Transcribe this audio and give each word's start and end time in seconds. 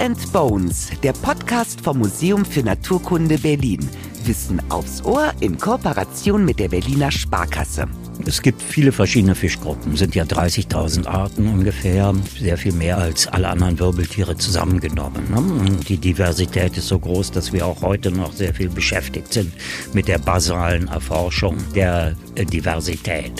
and 0.00 0.32
Bones, 0.32 0.90
der 1.02 1.12
Podcast 1.12 1.80
vom 1.82 1.98
Museum 1.98 2.44
für 2.44 2.62
Naturkunde 2.62 3.36
Berlin. 3.38 3.86
Wissen 4.24 4.60
aufs 4.70 5.04
Ohr 5.04 5.32
in 5.40 5.58
Kooperation 5.58 6.44
mit 6.44 6.58
der 6.58 6.68
Berliner 6.68 7.10
Sparkasse. 7.10 7.86
Es 8.26 8.40
gibt 8.40 8.62
viele 8.62 8.92
verschiedene 8.92 9.34
Fischgruppen, 9.34 9.96
sind 9.96 10.14
ja 10.14 10.24
30.000 10.24 11.06
Arten 11.06 11.48
ungefähr, 11.48 12.14
sehr 12.38 12.56
viel 12.56 12.72
mehr 12.72 12.98
als 12.98 13.26
alle 13.26 13.48
anderen 13.48 13.78
Wirbeltiere 13.78 14.36
zusammengenommen. 14.36 15.30
Ne? 15.30 15.76
Die 15.88 15.98
Diversität 15.98 16.76
ist 16.76 16.88
so 16.88 16.98
groß, 16.98 17.30
dass 17.30 17.52
wir 17.52 17.66
auch 17.66 17.82
heute 17.82 18.10
noch 18.10 18.32
sehr 18.32 18.54
viel 18.54 18.68
beschäftigt 18.68 19.32
sind 19.32 19.52
mit 19.92 20.08
der 20.08 20.18
basalen 20.18 20.88
Erforschung 20.88 21.56
der 21.74 22.14
Diversität 22.36 23.32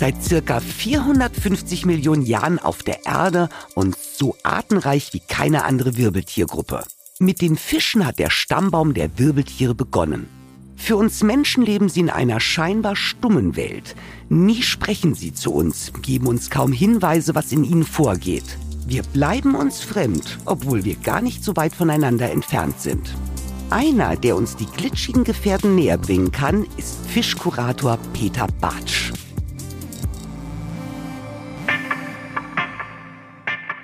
seit 0.00 0.24
circa 0.24 0.60
450 0.60 1.84
Millionen 1.84 2.24
Jahren 2.24 2.58
auf 2.58 2.82
der 2.82 3.04
Erde 3.04 3.50
und 3.74 3.98
so 3.98 4.34
artenreich 4.42 5.12
wie 5.12 5.20
keine 5.20 5.64
andere 5.64 5.98
Wirbeltiergruppe. 5.98 6.84
Mit 7.18 7.42
den 7.42 7.58
Fischen 7.58 8.06
hat 8.06 8.18
der 8.18 8.30
Stammbaum 8.30 8.94
der 8.94 9.18
Wirbeltiere 9.18 9.74
begonnen. 9.74 10.26
Für 10.74 10.96
uns 10.96 11.22
Menschen 11.22 11.62
leben 11.62 11.90
sie 11.90 12.00
in 12.00 12.08
einer 12.08 12.40
scheinbar 12.40 12.96
stummen 12.96 13.56
Welt. 13.56 13.94
Nie 14.30 14.62
sprechen 14.62 15.14
sie 15.14 15.34
zu 15.34 15.52
uns, 15.52 15.92
geben 16.00 16.28
uns 16.28 16.48
kaum 16.48 16.72
Hinweise, 16.72 17.34
was 17.34 17.52
in 17.52 17.62
ihnen 17.62 17.84
vorgeht. 17.84 18.56
Wir 18.86 19.02
bleiben 19.02 19.54
uns 19.54 19.82
fremd, 19.82 20.38
obwohl 20.46 20.84
wir 20.84 20.96
gar 20.96 21.20
nicht 21.20 21.44
so 21.44 21.56
weit 21.56 21.74
voneinander 21.74 22.30
entfernt 22.30 22.80
sind. 22.80 23.14
Einer, 23.68 24.16
der 24.16 24.34
uns 24.34 24.56
die 24.56 24.64
glitschigen 24.64 25.24
Gefährten 25.24 25.74
näher 25.74 25.98
bringen 25.98 26.32
kann, 26.32 26.66
ist 26.78 27.04
Fischkurator 27.06 27.98
Peter 28.14 28.46
Bartsch. 28.62 29.12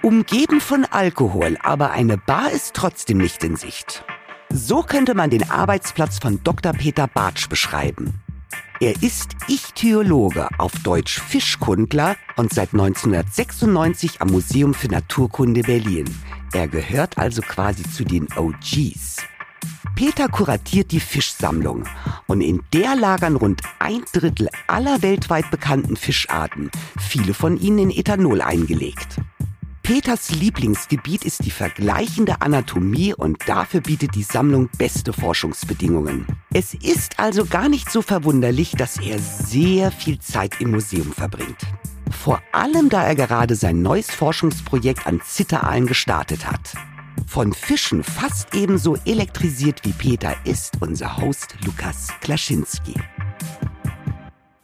Umgeben 0.06 0.60
von 0.60 0.84
Alkohol, 0.84 1.58
aber 1.64 1.90
eine 1.90 2.16
Bar 2.16 2.52
ist 2.52 2.74
trotzdem 2.74 3.18
nicht 3.18 3.42
in 3.42 3.56
Sicht. 3.56 4.04
So 4.50 4.82
könnte 4.82 5.16
man 5.16 5.30
den 5.30 5.50
Arbeitsplatz 5.50 6.20
von 6.20 6.44
Dr. 6.44 6.72
Peter 6.74 7.08
Bartsch 7.08 7.48
beschreiben. 7.48 8.22
Er 8.78 9.02
ist 9.02 9.34
Ichthyologe, 9.48 10.48
auf 10.58 10.70
Deutsch 10.84 11.20
Fischkundler 11.20 12.14
und 12.36 12.54
seit 12.54 12.72
1996 12.72 14.22
am 14.22 14.28
Museum 14.28 14.74
für 14.74 14.86
Naturkunde 14.86 15.62
Berlin. 15.62 16.04
Er 16.52 16.68
gehört 16.68 17.18
also 17.18 17.42
quasi 17.42 17.82
zu 17.82 18.04
den 18.04 18.28
OGs. 18.36 19.16
Peter 19.96 20.28
kuratiert 20.28 20.92
die 20.92 21.00
Fischsammlung 21.00 21.82
und 22.28 22.42
in 22.42 22.62
der 22.72 22.94
lagern 22.94 23.34
rund 23.34 23.60
ein 23.80 24.04
Drittel 24.12 24.50
aller 24.68 25.02
weltweit 25.02 25.50
bekannten 25.50 25.96
Fischarten, 25.96 26.70
viele 26.96 27.34
von 27.34 27.56
ihnen 27.56 27.80
in 27.80 27.90
Ethanol 27.90 28.40
eingelegt. 28.40 29.16
Peters 29.86 30.30
Lieblingsgebiet 30.32 31.24
ist 31.24 31.44
die 31.44 31.52
vergleichende 31.52 32.40
Anatomie 32.40 33.14
und 33.14 33.38
dafür 33.46 33.80
bietet 33.80 34.16
die 34.16 34.24
Sammlung 34.24 34.68
beste 34.76 35.12
Forschungsbedingungen. 35.12 36.26
Es 36.52 36.74
ist 36.74 37.20
also 37.20 37.44
gar 37.44 37.68
nicht 37.68 37.88
so 37.92 38.02
verwunderlich, 38.02 38.72
dass 38.72 38.98
er 38.98 39.20
sehr 39.20 39.92
viel 39.92 40.18
Zeit 40.18 40.60
im 40.60 40.72
Museum 40.72 41.12
verbringt. 41.12 41.60
Vor 42.10 42.42
allem, 42.50 42.88
da 42.88 43.04
er 43.04 43.14
gerade 43.14 43.54
sein 43.54 43.80
neues 43.80 44.10
Forschungsprojekt 44.10 45.06
an 45.06 45.20
Zitteraalen 45.24 45.86
gestartet 45.86 46.50
hat. 46.50 46.74
Von 47.28 47.52
Fischen 47.52 48.02
fast 48.02 48.56
ebenso 48.56 48.96
elektrisiert 49.04 49.84
wie 49.84 49.92
Peter 49.92 50.34
ist 50.42 50.78
unser 50.80 51.16
Host 51.18 51.54
Lukas 51.64 52.08
Klaschinski. 52.22 52.94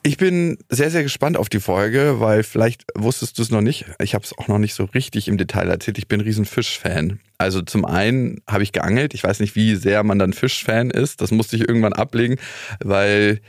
Ich 0.04 0.16
bin 0.16 0.58
sehr, 0.68 0.90
sehr 0.90 1.04
gespannt 1.04 1.36
auf 1.36 1.48
die 1.48 1.60
Folge, 1.60 2.18
weil 2.18 2.42
vielleicht 2.42 2.84
wusstest 2.96 3.38
du 3.38 3.42
es 3.42 3.50
noch 3.50 3.60
nicht. 3.60 3.84
Ich 4.00 4.14
habe 4.14 4.24
es 4.24 4.36
auch 4.36 4.48
noch 4.48 4.58
nicht 4.58 4.74
so 4.74 4.84
richtig 4.84 5.28
im 5.28 5.38
Detail 5.38 5.68
erzählt. 5.68 5.96
Ich 5.96 6.08
bin 6.08 6.20
ein 6.20 6.24
riesen. 6.24 7.20
Also 7.38 7.62
zum 7.62 7.84
einen 7.84 8.40
habe 8.48 8.64
ich 8.64 8.72
geangelt. 8.72 9.14
Ich 9.14 9.22
weiß 9.22 9.38
nicht, 9.38 9.54
wie 9.54 9.76
sehr 9.76 10.02
man 10.02 10.18
dann 10.18 10.32
Fischfan 10.32 10.90
ist. 10.90 11.20
Das 11.20 11.30
musste 11.30 11.54
ich 11.54 11.68
irgendwann 11.68 11.92
ablegen, 11.92 12.36
weil 12.80 13.40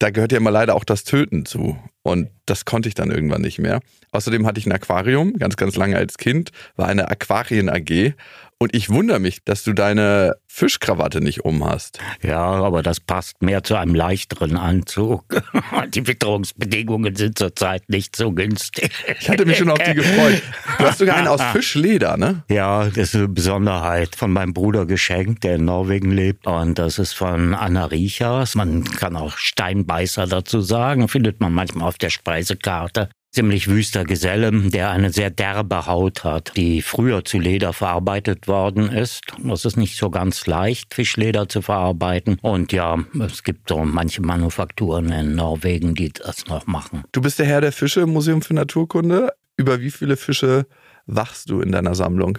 da 0.00 0.10
gehört 0.10 0.32
ja 0.32 0.38
immer 0.38 0.50
leider 0.50 0.74
auch 0.74 0.84
das 0.84 1.04
Töten 1.04 1.46
zu. 1.46 1.78
Und 2.02 2.30
das 2.44 2.64
konnte 2.64 2.88
ich 2.88 2.94
dann 2.94 3.12
irgendwann 3.12 3.42
nicht 3.42 3.60
mehr. 3.60 3.80
Außerdem 4.10 4.46
hatte 4.46 4.58
ich 4.58 4.66
ein 4.66 4.72
Aquarium, 4.72 5.34
ganz, 5.34 5.56
ganz 5.56 5.76
lange 5.76 5.96
als 5.96 6.18
Kind, 6.18 6.50
war 6.74 6.88
eine 6.88 7.08
Aquarien 7.08 7.68
AG 7.68 8.14
und 8.62 8.76
ich 8.76 8.90
wundere 8.90 9.20
mich, 9.20 9.42
dass 9.42 9.64
du 9.64 9.72
deine 9.72 10.34
Fischkrawatte 10.46 11.22
nicht 11.22 11.46
um 11.46 11.64
hast. 11.64 11.98
Ja, 12.22 12.42
aber 12.42 12.82
das 12.82 13.00
passt 13.00 13.40
mehr 13.40 13.64
zu 13.64 13.74
einem 13.74 13.94
leichteren 13.94 14.58
Anzug. 14.58 15.24
Die 15.94 16.06
Witterungsbedingungen 16.06 17.16
sind 17.16 17.38
zurzeit 17.38 17.88
nicht 17.88 18.16
so 18.16 18.32
günstig. 18.32 18.90
Ich 19.18 19.30
hatte 19.30 19.46
mich 19.46 19.56
schon 19.56 19.70
auf 19.70 19.78
die 19.78 19.94
gefreut. 19.94 20.42
Du 20.78 20.84
hast 20.84 20.98
sogar 20.98 21.16
einen 21.16 21.28
aus 21.28 21.40
Fischleder, 21.52 22.18
ne? 22.18 22.44
Ja, 22.50 22.84
das 22.84 22.96
ist 22.96 23.14
eine 23.14 23.28
Besonderheit 23.28 24.14
von 24.14 24.30
meinem 24.30 24.52
Bruder 24.52 24.84
geschenkt, 24.84 25.42
der 25.44 25.54
in 25.54 25.64
Norwegen 25.64 26.10
lebt. 26.10 26.46
Und 26.46 26.78
das 26.78 26.98
ist 26.98 27.14
von 27.14 27.54
Anna 27.54 27.86
Riechers. 27.86 28.56
Man 28.56 28.84
kann 28.84 29.16
auch 29.16 29.38
Steinbeißer 29.38 30.26
dazu 30.26 30.60
sagen, 30.60 31.08
findet 31.08 31.40
man 31.40 31.54
manchmal 31.54 31.88
auf 31.88 31.96
der 31.96 32.10
Speisekarte 32.10 33.08
ziemlich 33.32 33.68
wüster 33.68 34.04
Geselle, 34.04 34.50
der 34.52 34.90
eine 34.90 35.10
sehr 35.12 35.30
derbe 35.30 35.86
Haut 35.86 36.24
hat, 36.24 36.52
die 36.56 36.82
früher 36.82 37.24
zu 37.24 37.38
Leder 37.38 37.72
verarbeitet 37.72 38.48
worden 38.48 38.90
ist. 38.90 39.22
Das 39.42 39.64
ist 39.64 39.76
nicht 39.76 39.96
so 39.96 40.10
ganz 40.10 40.46
leicht, 40.46 40.94
Fischleder 40.94 41.48
zu 41.48 41.62
verarbeiten. 41.62 42.38
Und 42.42 42.72
ja, 42.72 42.98
es 43.24 43.42
gibt 43.42 43.68
so 43.68 43.84
manche 43.84 44.22
Manufakturen 44.22 45.12
in 45.12 45.34
Norwegen, 45.34 45.94
die 45.94 46.10
das 46.10 46.46
noch 46.46 46.66
machen. 46.66 47.04
Du 47.12 47.20
bist 47.20 47.38
der 47.38 47.46
Herr 47.46 47.60
der 47.60 47.72
Fische 47.72 48.00
im 48.00 48.10
Museum 48.10 48.42
für 48.42 48.54
Naturkunde. 48.54 49.32
Über 49.56 49.80
wie 49.80 49.90
viele 49.90 50.16
Fische 50.16 50.66
wachst 51.10 51.50
du 51.50 51.60
in 51.60 51.72
deiner 51.72 51.94
Sammlung? 51.94 52.38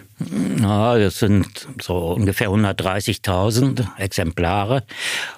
Ja, 0.60 0.98
das 0.98 1.18
sind 1.18 1.68
so 1.80 2.12
ungefähr 2.12 2.48
130.000 2.48 3.86
Exemplare 3.98 4.84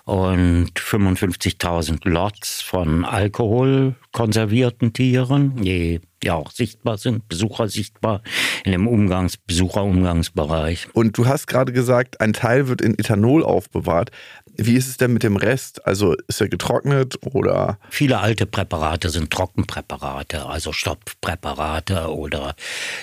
und 0.04 0.70
55.000 0.74 2.08
Lots 2.08 2.62
von 2.62 3.04
alkoholkonservierten 3.04 4.92
Tieren, 4.92 5.56
die 5.56 6.00
ja 6.22 6.34
auch 6.34 6.50
sichtbar 6.50 6.98
sind, 6.98 7.28
Besucher 7.28 7.68
sichtbar 7.68 8.22
in 8.64 8.72
dem 8.72 8.88
Umgangs 8.88 9.36
Besucherumgangsbereich. 9.36 10.88
Und 10.94 11.18
du 11.18 11.26
hast 11.26 11.46
gerade 11.46 11.72
gesagt, 11.72 12.20
ein 12.20 12.32
Teil 12.32 12.68
wird 12.68 12.80
in 12.80 12.98
Ethanol 12.98 13.44
aufbewahrt. 13.44 14.10
Wie 14.56 14.76
ist 14.76 14.88
es 14.88 14.96
denn 14.96 15.12
mit 15.12 15.22
dem 15.22 15.36
Rest? 15.36 15.84
Also 15.86 16.14
ist 16.28 16.40
er 16.40 16.48
getrocknet 16.48 17.18
oder? 17.22 17.78
Viele 17.90 18.20
alte 18.20 18.46
Präparate 18.46 19.10
sind 19.10 19.30
Trockenpräparate, 19.30 20.46
also 20.46 20.72
Stopfpräparate 20.72 22.14
oder 22.14 22.54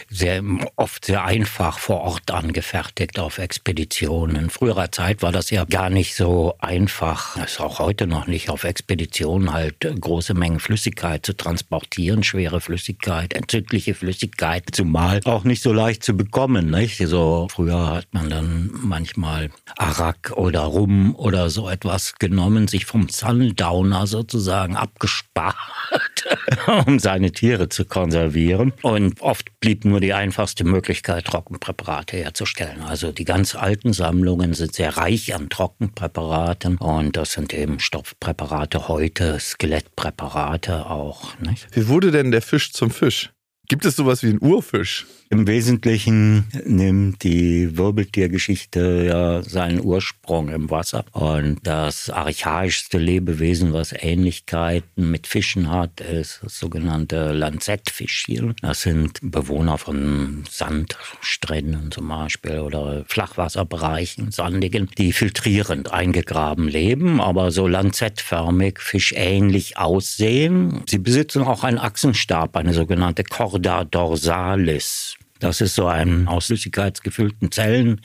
sehr, 0.09 0.43
oft 0.77 1.05
sehr 1.05 1.25
einfach 1.25 1.79
vor 1.79 2.01
Ort 2.01 2.31
angefertigt 2.31 3.19
auf 3.19 3.37
Expeditionen. 3.37 4.35
In 4.35 4.49
früherer 4.49 4.91
Zeit 4.91 5.21
war 5.21 5.31
das 5.31 5.49
ja 5.49 5.65
gar 5.65 5.89
nicht 5.89 6.15
so 6.15 6.55
einfach, 6.59 7.35
das 7.37 7.53
ist 7.53 7.59
auch 7.59 7.79
heute 7.79 8.07
noch 8.07 8.27
nicht, 8.27 8.49
auf 8.49 8.63
Expeditionen 8.63 9.51
halt 9.51 9.75
große 9.79 10.33
Mengen 10.33 10.59
Flüssigkeit 10.59 11.25
zu 11.25 11.33
transportieren, 11.33 12.23
schwere 12.23 12.61
Flüssigkeit, 12.61 13.33
entzündliche 13.33 13.93
Flüssigkeit, 13.93 14.63
zumal 14.71 15.19
auch 15.25 15.43
nicht 15.43 15.61
so 15.61 15.73
leicht 15.73 16.03
zu 16.03 16.15
bekommen. 16.15 16.69
Nicht? 16.69 16.97
So 17.05 17.47
früher 17.51 17.89
hat 17.89 18.07
man 18.11 18.29
dann 18.29 18.69
manchmal 18.73 19.49
Arak 19.77 20.33
oder 20.35 20.61
Rum 20.61 21.15
oder 21.15 21.40
oder 21.41 21.49
so 21.49 21.69
etwas 21.69 22.13
genommen, 22.19 22.67
sich 22.67 22.85
vom 22.85 23.09
Sundowner 23.09 24.05
sozusagen 24.05 24.75
abgespart, 24.75 25.55
um 26.85 26.99
seine 26.99 27.31
Tiere 27.31 27.67
zu 27.67 27.85
konservieren. 27.85 28.73
Und 28.83 29.19
oft 29.21 29.59
blieb 29.59 29.83
nur 29.83 29.99
die 29.99 30.13
einfachste 30.13 30.63
Möglichkeit, 30.63 31.25
Trockenpräparate 31.25 32.17
herzustellen. 32.17 32.81
Also 32.81 33.11
die 33.11 33.25
ganz 33.25 33.55
alten 33.55 33.91
Sammlungen 33.91 34.53
sind 34.53 34.75
sehr 34.75 34.97
reich 34.97 35.33
an 35.33 35.49
Trockenpräparaten 35.49 36.77
und 36.77 37.17
das 37.17 37.31
sind 37.31 37.55
eben 37.55 37.79
Stoffpräparate 37.79 38.87
heute, 38.87 39.39
Skelettpräparate 39.39 40.85
auch. 40.85 41.39
Nicht? 41.39 41.67
Wie 41.71 41.87
wurde 41.87 42.11
denn 42.11 42.29
der 42.29 42.43
Fisch 42.43 42.71
zum 42.71 42.91
Fisch? 42.91 43.31
Gibt 43.67 43.85
es 43.85 43.95
sowas 43.95 44.23
wie 44.23 44.27
einen 44.27 44.41
Urfisch? 44.41 45.07
Im 45.31 45.47
Wesentlichen 45.47 46.43
nimmt 46.65 47.23
die 47.23 47.77
Wirbeltiergeschichte 47.77 49.05
ja 49.07 49.41
seinen 49.43 49.79
Ursprung 49.79 50.49
im 50.49 50.69
Wasser. 50.69 51.05
Und 51.13 51.59
das 51.63 52.09
archaischste 52.09 52.97
Lebewesen, 52.97 53.71
was 53.71 53.93
Ähnlichkeiten 53.97 55.09
mit 55.09 55.27
Fischen 55.27 55.71
hat, 55.71 56.01
ist 56.01 56.41
das 56.43 56.59
sogenannte 56.59 57.31
Lanzettfischchen. 57.31 58.55
Das 58.61 58.81
sind 58.81 59.19
Bewohner 59.21 59.77
von 59.77 60.43
Sandstränden 60.49 61.91
zum 61.91 62.09
Beispiel 62.09 62.59
oder 62.59 63.05
Flachwasserbereichen, 63.07 64.31
sandigen, 64.31 64.89
die 64.97 65.13
filtrierend 65.13 65.93
eingegraben 65.93 66.67
leben, 66.67 67.21
aber 67.21 67.51
so 67.51 67.69
lanzettförmig, 67.69 68.79
fischähnlich 68.79 69.77
aussehen. 69.77 70.83
Sie 70.89 70.99
besitzen 70.99 71.43
auch 71.43 71.63
einen 71.63 71.77
Achsenstab, 71.77 72.57
eine 72.57 72.73
sogenannte 72.73 73.23
Corda 73.61 73.85
dorsalis. 73.85 75.20
Das 75.41 75.59
ist 75.59 75.73
so 75.73 75.87
ein 75.87 76.27
aus 76.27 76.45
flüssigkeitsgefüllten 76.45 77.51
Zellen 77.51 78.01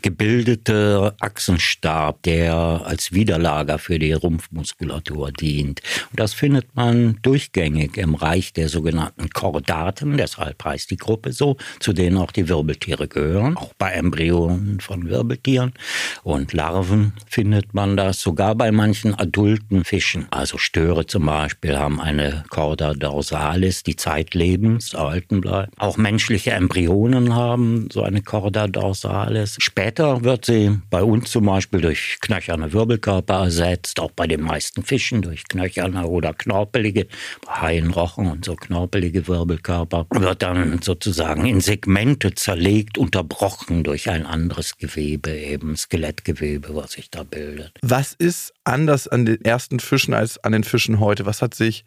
gebildeter 0.00 1.14
Achsenstab, 1.20 2.22
der 2.22 2.54
als 2.56 3.12
Widerlager 3.12 3.78
für 3.78 3.98
die 3.98 4.14
Rumpfmuskulatur 4.14 5.30
dient. 5.30 5.82
Und 6.10 6.18
das 6.18 6.32
findet 6.32 6.74
man 6.74 7.18
durchgängig 7.20 7.98
im 7.98 8.14
Reich 8.14 8.54
der 8.54 8.70
sogenannten 8.70 9.28
Chordaten, 9.28 10.16
deshalb 10.16 10.64
heißt 10.64 10.90
die 10.90 10.96
Gruppe 10.96 11.32
so, 11.32 11.58
zu 11.78 11.92
denen 11.92 12.16
auch 12.16 12.32
die 12.32 12.48
Wirbeltiere 12.48 13.06
gehören. 13.06 13.58
Auch 13.58 13.74
bei 13.76 13.90
Embryonen 13.90 14.80
von 14.80 15.10
Wirbeltieren 15.10 15.74
und 16.22 16.54
Larven 16.54 17.12
findet 17.26 17.74
man 17.74 17.98
das, 17.98 18.22
sogar 18.22 18.54
bei 18.54 18.72
manchen 18.72 19.14
adulten 19.14 19.84
Fischen. 19.84 20.26
Also 20.30 20.56
Störe 20.56 21.06
zum 21.06 21.26
Beispiel 21.26 21.76
haben 21.76 22.00
eine 22.00 22.44
Chorda 22.48 22.94
dorsalis, 22.94 23.82
die 23.82 23.96
zeitlebens 23.96 24.94
erhalten 24.94 25.42
bleibt. 25.42 25.78
Auch 25.78 25.98
menschliche 25.98 26.52
Embryonen 26.52 26.77
Embryonen 26.78 27.34
haben 27.34 27.88
so 27.92 28.02
eine 28.04 28.22
Chorda 28.22 28.68
dorsalis. 28.68 29.56
Später 29.58 30.22
wird 30.22 30.44
sie 30.44 30.78
bei 30.90 31.02
uns 31.02 31.30
zum 31.30 31.46
Beispiel 31.46 31.80
durch 31.80 32.18
knöcherne 32.20 32.72
Wirbelkörper 32.72 33.44
ersetzt, 33.44 33.98
auch 33.98 34.12
bei 34.12 34.28
den 34.28 34.42
meisten 34.42 34.84
Fischen 34.84 35.22
durch 35.22 35.48
knöcherne 35.48 36.06
oder 36.06 36.34
knorpelige, 36.34 37.08
Haien, 37.48 37.90
Rochen 37.90 38.30
und 38.30 38.44
so 38.44 38.54
knorpelige 38.54 39.26
Wirbelkörper, 39.26 40.06
wird 40.10 40.42
dann 40.42 40.80
sozusagen 40.80 41.46
in 41.46 41.60
Segmente 41.60 42.34
zerlegt, 42.34 42.96
unterbrochen 42.96 43.82
durch 43.82 44.08
ein 44.08 44.24
anderes 44.24 44.76
Gewebe, 44.76 45.30
eben 45.30 45.76
Skelettgewebe, 45.76 46.76
was 46.76 46.92
sich 46.92 47.10
da 47.10 47.24
bildet. 47.24 47.72
Was 47.82 48.12
ist 48.12 48.54
anders 48.62 49.08
an 49.08 49.26
den 49.26 49.44
ersten 49.44 49.80
Fischen 49.80 50.14
als 50.14 50.42
an 50.44 50.52
den 50.52 50.62
Fischen 50.62 51.00
heute? 51.00 51.26
Was 51.26 51.42
hat 51.42 51.54
sich 51.54 51.84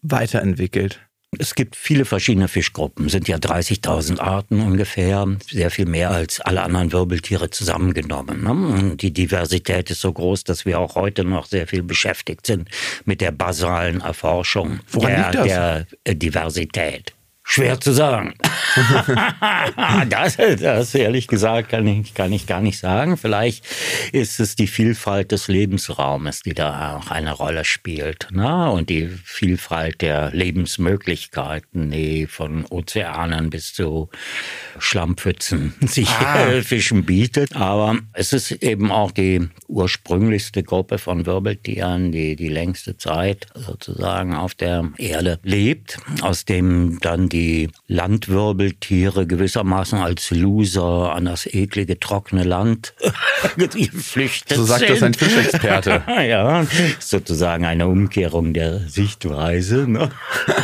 weiterentwickelt? 0.00 1.00
Es 1.38 1.54
gibt 1.54 1.76
viele 1.76 2.04
verschiedene 2.04 2.46
Fischgruppen, 2.46 3.08
sind 3.08 3.26
ja 3.26 3.36
30.000 3.36 4.20
Arten 4.20 4.60
ungefähr, 4.60 5.26
sehr 5.50 5.70
viel 5.70 5.86
mehr 5.86 6.10
als 6.10 6.40
alle 6.40 6.62
anderen 6.62 6.92
Wirbeltiere 6.92 7.48
zusammengenommen. 7.48 8.42
Ne? 8.42 8.96
Die 8.96 9.12
Diversität 9.12 9.90
ist 9.90 10.02
so 10.02 10.12
groß, 10.12 10.44
dass 10.44 10.66
wir 10.66 10.78
auch 10.78 10.94
heute 10.94 11.24
noch 11.24 11.46
sehr 11.46 11.66
viel 11.66 11.82
beschäftigt 11.82 12.46
sind 12.46 12.68
mit 13.06 13.22
der 13.22 13.32
basalen 13.32 14.02
Erforschung 14.02 14.80
Woran 14.90 15.32
der, 15.32 15.44
der 15.44 15.86
äh, 16.04 16.14
Diversität. 16.14 17.14
Schwer 17.54 17.78
zu 17.78 17.92
sagen. 17.92 18.32
das, 20.08 20.38
das 20.38 20.94
ehrlich 20.94 21.26
gesagt 21.26 21.68
kann 21.68 21.86
ich, 21.86 22.14
kann 22.14 22.32
ich 22.32 22.46
gar 22.46 22.62
nicht 22.62 22.78
sagen. 22.78 23.18
Vielleicht 23.18 23.66
ist 24.10 24.40
es 24.40 24.56
die 24.56 24.66
Vielfalt 24.66 25.32
des 25.32 25.48
Lebensraumes, 25.48 26.40
die 26.40 26.54
da 26.54 26.96
auch 26.96 27.10
eine 27.10 27.34
Rolle 27.34 27.66
spielt. 27.66 28.28
Ne? 28.30 28.70
Und 28.70 28.88
die 28.88 29.06
Vielfalt 29.06 30.00
der 30.00 30.30
Lebensmöglichkeiten, 30.30 31.90
die 31.90 32.26
von 32.26 32.64
Ozeanen 32.64 33.50
bis 33.50 33.74
zu 33.74 34.08
Schlammpfützen 34.78 35.74
sich 35.82 36.08
ah. 36.08 36.62
Fischen 36.62 37.04
bietet. 37.04 37.54
Aber 37.54 37.98
es 38.14 38.32
ist 38.32 38.50
eben 38.50 38.90
auch 38.90 39.10
die 39.10 39.46
ursprünglichste 39.68 40.62
Gruppe 40.62 40.96
von 40.96 41.26
Wirbeltieren, 41.26 42.12
die 42.12 42.34
die 42.34 42.48
längste 42.48 42.96
Zeit 42.96 43.48
sozusagen 43.54 44.34
auf 44.34 44.54
der 44.54 44.90
Erde 44.96 45.38
lebt, 45.42 45.98
aus 46.22 46.46
dem 46.46 46.98
dann 47.02 47.28
die 47.28 47.41
Landwirbeltiere 47.86 49.26
gewissermaßen 49.26 49.98
als 49.98 50.30
Loser 50.30 51.14
an 51.14 51.26
das 51.26 51.46
eklige, 51.46 51.98
trockene 51.98 52.44
Land 52.44 52.94
geflüchtet 53.56 54.56
So 54.56 54.64
sagt 54.64 54.80
sind. 54.80 54.90
das 54.90 55.02
ein 55.02 55.14
Fischexperte. 55.14 56.02
ja, 56.28 56.66
sozusagen 56.98 57.64
eine 57.64 57.86
Umkehrung 57.86 58.52
der 58.54 58.80
Sichtweise. 58.88 59.86
Ne? 59.88 60.10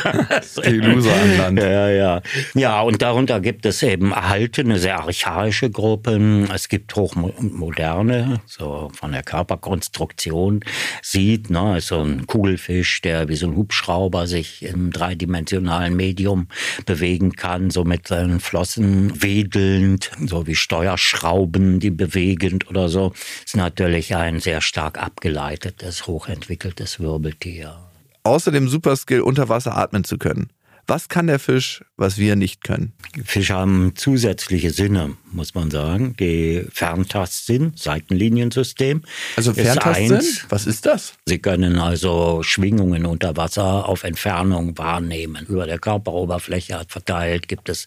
die 0.65 0.79
Loser 0.79 1.15
an 1.15 1.37
Land. 1.39 1.59
Ja, 1.61 1.89
ja. 1.91 2.23
Ja, 2.55 2.81
und 2.83 3.03
darunter 3.03 3.41
gibt 3.41 3.67
es 3.67 3.83
eben 3.83 4.13
erhaltene, 4.13 4.79
sehr 4.79 4.99
archaische 5.01 5.71
Gruppen. 5.71 6.49
Es 6.53 6.69
gibt 6.69 6.95
hochmoderne, 6.95 8.41
so 8.47 8.91
von 8.95 9.13
der 9.13 9.23
Körperkonstruktion 9.23 10.61
sieht, 11.03 11.51
ne, 11.51 11.81
so 11.81 12.01
ein 12.01 12.27
Kugelfisch, 12.27 13.01
der 13.03 13.29
wie 13.29 13.37
so 13.37 13.47
ein 13.47 13.57
Hubschrauber 13.57 14.27
sich 14.27 14.63
im 14.63 14.91
dreidimensionalen 14.93 15.95
Medium 15.97 16.49
bewegen 16.87 17.33
kann, 17.33 17.71
so 17.71 17.85
mit 17.85 18.09
seinen 18.09 18.41
Flossen 18.41 19.23
wedelnd, 19.23 20.11
so 20.27 20.47
wie 20.47 20.55
Steuerschrauben, 20.55 21.81
die 21.81 21.91
bewegend 21.91 22.69
oder 22.69 22.89
so, 22.89 23.13
ist 23.45 23.57
natürlich 23.57 24.15
ein 24.15 24.41
sehr 24.41 24.61
stark 24.61 24.99
abgeleitetes, 25.03 26.07
hochentwickeltes 26.07 27.01
Wirbeltier. 27.01 27.79
Außerdem 28.25 28.69
Superskill, 28.69 29.21
unter 29.21 29.49
Wasser 29.49 29.77
atmen 29.77 30.05
zu 30.05 30.19
können. 30.19 30.51
Was 30.91 31.11
kann 31.11 31.27
der 31.27 31.39
Fisch, 31.39 31.85
was 31.99 32.17
wir 32.17 32.35
nicht 32.35 32.65
können? 32.65 32.95
Fische 33.23 33.53
haben 33.53 33.93
zusätzliche 33.95 34.71
Sinne, 34.71 35.19
muss 35.31 35.55
man 35.55 35.71
sagen. 35.71 36.17
Die 36.19 36.65
Ferntastsinn, 36.73 37.75
Seitenliniensystem. 37.77 39.03
Also 39.37 39.53
Ferntastsinn? 39.53 40.23
Was 40.49 40.67
ist 40.67 40.87
das? 40.87 41.13
Sie 41.27 41.41
können 41.41 41.79
also 41.79 42.43
Schwingungen 42.43 43.05
unter 43.05 43.37
Wasser 43.37 43.87
auf 43.87 44.03
Entfernung 44.03 44.79
wahrnehmen. 44.79 45.45
Über 45.47 45.67
der 45.67 45.79
Körperoberfläche 45.79 46.81
verteilt 46.89 47.49
gibt 47.49 47.69
es 47.69 47.87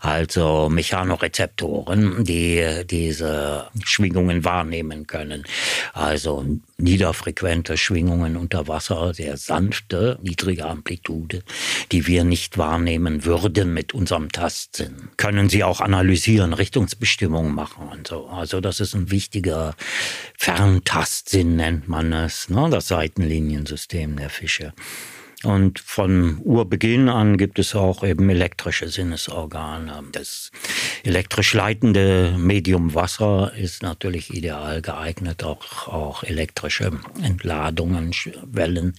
also 0.00 0.68
Mechanorezeptoren, 0.68 2.24
die 2.24 2.82
diese 2.90 3.68
Schwingungen 3.84 4.44
wahrnehmen 4.44 5.06
können. 5.06 5.44
Also 5.92 6.44
niederfrequente 6.80 7.76
Schwingungen 7.76 8.36
unter 8.36 8.68
Wasser, 8.68 9.14
sehr 9.14 9.36
sanfte, 9.36 10.18
niedrige 10.22 10.66
Amplitude, 10.66 11.42
die 11.92 12.06
wir 12.06 12.24
nicht 12.24 12.58
wahrnehmen 12.58 13.24
würden 13.24 13.72
mit 13.74 13.94
unserem 13.94 14.30
Tastsinn. 14.30 15.10
Können 15.16 15.48
sie 15.48 15.64
auch 15.64 15.80
analysieren, 15.80 16.52
Richtungsbestimmungen 16.52 17.54
machen 17.54 17.88
und 17.88 18.08
so. 18.08 18.26
Also 18.26 18.60
das 18.60 18.80
ist 18.80 18.94
ein 18.94 19.10
wichtiger 19.10 19.74
Ferntastsinn, 20.38 21.56
nennt 21.56 21.88
man 21.88 22.12
es, 22.12 22.48
ne? 22.48 22.68
das 22.70 22.88
Seitenliniensystem 22.88 24.16
der 24.16 24.30
Fische. 24.30 24.72
Und 25.42 25.78
von 25.80 26.38
Urbeginn 26.44 27.08
an 27.08 27.38
gibt 27.38 27.58
es 27.58 27.74
auch 27.74 28.04
eben 28.04 28.28
elektrische 28.28 28.88
Sinnesorgane. 28.88 30.04
Das 30.12 30.50
elektrisch 31.02 31.54
leitende 31.54 32.34
Medium 32.36 32.94
Wasser 32.94 33.52
ist 33.54 33.82
natürlich 33.82 34.34
ideal 34.34 34.82
geeignet, 34.82 35.42
auch, 35.42 35.88
auch 35.88 36.24
elektrische 36.24 36.92
Entladungen, 37.22 38.12
Wellen 38.44 38.94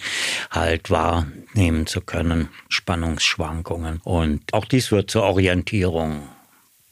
halt 0.50 0.90
wahrnehmen 0.90 1.86
zu 1.86 2.02
können, 2.02 2.50
Spannungsschwankungen. 2.70 4.00
Und 4.04 4.52
auch 4.54 4.66
dies 4.66 4.92
wird 4.92 5.12
zur 5.12 5.24
Orientierung 5.24 6.28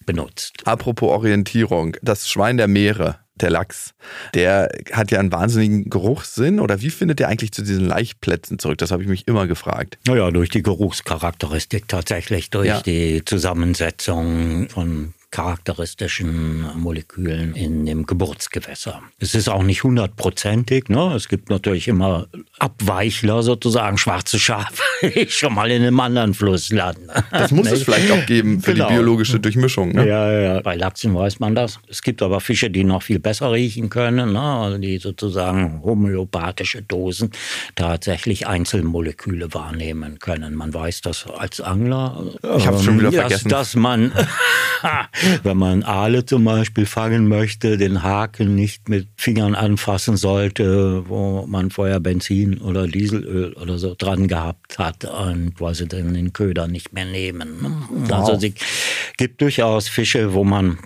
benutzt. 0.06 0.66
Apropos 0.66 1.10
Orientierung, 1.10 1.98
das 2.04 2.30
Schwein 2.30 2.57
der 2.57 2.68
Meere 2.68 3.19
der 3.41 3.50
Lachs, 3.50 3.94
der 4.33 4.69
hat 4.91 5.12
ja 5.12 5.19
einen 5.19 5.31
wahnsinnigen 5.31 5.89
Geruchssinn. 5.89 6.59
Oder 6.59 6.81
wie 6.81 6.89
findet 6.89 7.19
der 7.19 7.27
eigentlich 7.27 7.51
zu 7.51 7.62
diesen 7.62 7.86
Laichplätzen 7.86 8.59
zurück? 8.59 8.77
Das 8.77 8.91
habe 8.91 9.03
ich 9.03 9.09
mich 9.09 9.27
immer 9.27 9.47
gefragt. 9.47 9.97
Naja, 10.07 10.31
durch 10.31 10.50
die 10.50 10.63
Geruchscharakteristik 10.63 11.88
tatsächlich, 11.88 12.50
durch 12.50 12.67
ja. 12.67 12.81
die 12.81 13.24
Zusammensetzung 13.25 14.69
von 14.69 15.13
charakteristischen 15.31 16.65
Molekülen 16.75 17.53
in 17.53 17.86
dem 17.86 18.05
Geburtsgewässer. 18.05 19.01
Es 19.19 19.36
ist 19.36 19.48
auch 19.48 19.62
nicht 19.62 19.83
hundertprozentig. 19.83 20.89
Ne? 20.89 21.13
Es 21.15 21.27
gibt 21.27 21.50
natürlich 21.50 21.88
immer 21.88 22.27
Abweichler 22.57 23.43
sozusagen, 23.43 23.98
schwarze 23.98 24.39
Schafe, 24.39 24.81
die 25.03 25.29
schon 25.29 25.53
mal 25.53 25.69
in 25.69 25.83
einem 25.83 26.00
anderen 26.00 26.33
Fluss 26.33 26.71
landen. 26.71 27.09
Das 27.31 27.51
muss 27.51 27.71
es 27.71 27.83
vielleicht 27.83 28.12
auch 28.12 28.25
geben 28.25 28.62
für 28.62 28.74
genau. 28.74 28.88
die 28.88 28.95
biologische 28.95 29.39
Durchmischung. 29.39 29.91
Ne? 29.91 30.07
Ja, 30.07 30.31
ja, 30.31 30.62
bei 30.62 30.75
Lachsen 30.75 31.13
weiß 31.13 31.39
man 31.39 31.53
das. 31.53 31.79
Es 31.88 32.01
gibt 32.01 32.24
aber 32.24 32.39
Fische, 32.41 32.71
die 32.71 32.83
noch 32.83 33.03
viel 33.03 33.19
besser 33.19 33.51
riechen 33.51 33.89
können, 33.89 34.33
ne? 34.33 34.41
also 34.41 34.77
die 34.79 34.98
sozusagen 34.98 35.81
homöopathische 35.83 36.81
Dosen 36.81 37.29
tatsächlich 37.75 38.48
Einzelmoleküle 38.48 39.53
wahrnehmen 39.53 40.17
können. 40.17 40.55
Man 40.55 40.74
weiß 40.74 41.01
das 41.01 41.27
als 41.27 41.62
Angler. 41.62 42.25
Ich 42.57 42.65
habe 42.65 42.81
schon 42.81 42.98
wieder 42.98 43.09
ähm, 43.09 43.13
vergessen. 43.13 43.50
Dass 43.50 43.75
man 43.75 44.12
wenn 45.44 45.58
man 45.58 45.84
Aale 45.84 46.26
zum 46.26 46.44
Beispiel 46.44 46.86
fangen 46.86 47.28
möchte, 47.28 47.78
den 47.78 48.04
Haken 48.04 48.56
nicht 48.56 48.90
mit 48.90 49.08
Fingern 49.18 49.56
anfassen 49.56 50.18
sollte, 50.18 51.08
wo 51.08 51.46
man 51.48 51.72
vorher 51.72 52.00
Benzin 52.00 52.60
oder 52.60 52.88
Dieselöl 52.88 53.54
oder 53.54 53.78
so 53.78 53.96
dran 53.98 54.28
gehabt 54.28 54.80
hat 54.80 55.06
und 55.06 55.56
quasi 55.56 55.88
dann 55.88 56.14
den 56.14 56.34
Köder 56.34 56.68
nicht 56.68 56.94
mehr 56.94 57.06
nehmen. 57.06 57.84
Wow. 57.90 58.12
Also 58.12 58.48
es 58.48 58.54
gibt 59.18 59.42
durchaus 59.42 59.88
Fische, 59.88 60.34
wo 60.34 60.44
man 60.44 60.80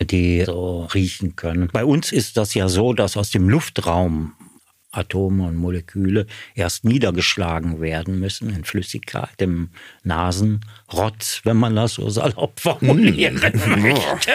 die 0.00 0.44
so 0.44 0.88
riechen 0.94 1.36
können. 1.36 1.68
Bei 1.72 1.84
uns 1.84 2.12
ist 2.12 2.36
das 2.36 2.54
ja 2.54 2.68
so, 2.68 2.92
dass 2.92 3.16
aus 3.16 3.30
dem 3.30 3.48
Luftraum 3.48 4.32
Atome 4.98 5.44
und 5.44 5.56
Moleküle 5.56 6.26
erst 6.54 6.84
niedergeschlagen 6.84 7.80
werden 7.80 8.18
müssen 8.18 8.50
in 8.50 8.64
Flüssigkeit, 8.64 9.40
im 9.40 9.70
Nasenrotz, 10.02 11.40
wenn 11.44 11.56
man 11.56 11.76
das 11.76 11.94
so 11.94 12.08
salopp 12.10 12.60
formulieren 12.60 13.40
hm. 13.40 13.82
möchte. 13.82 14.30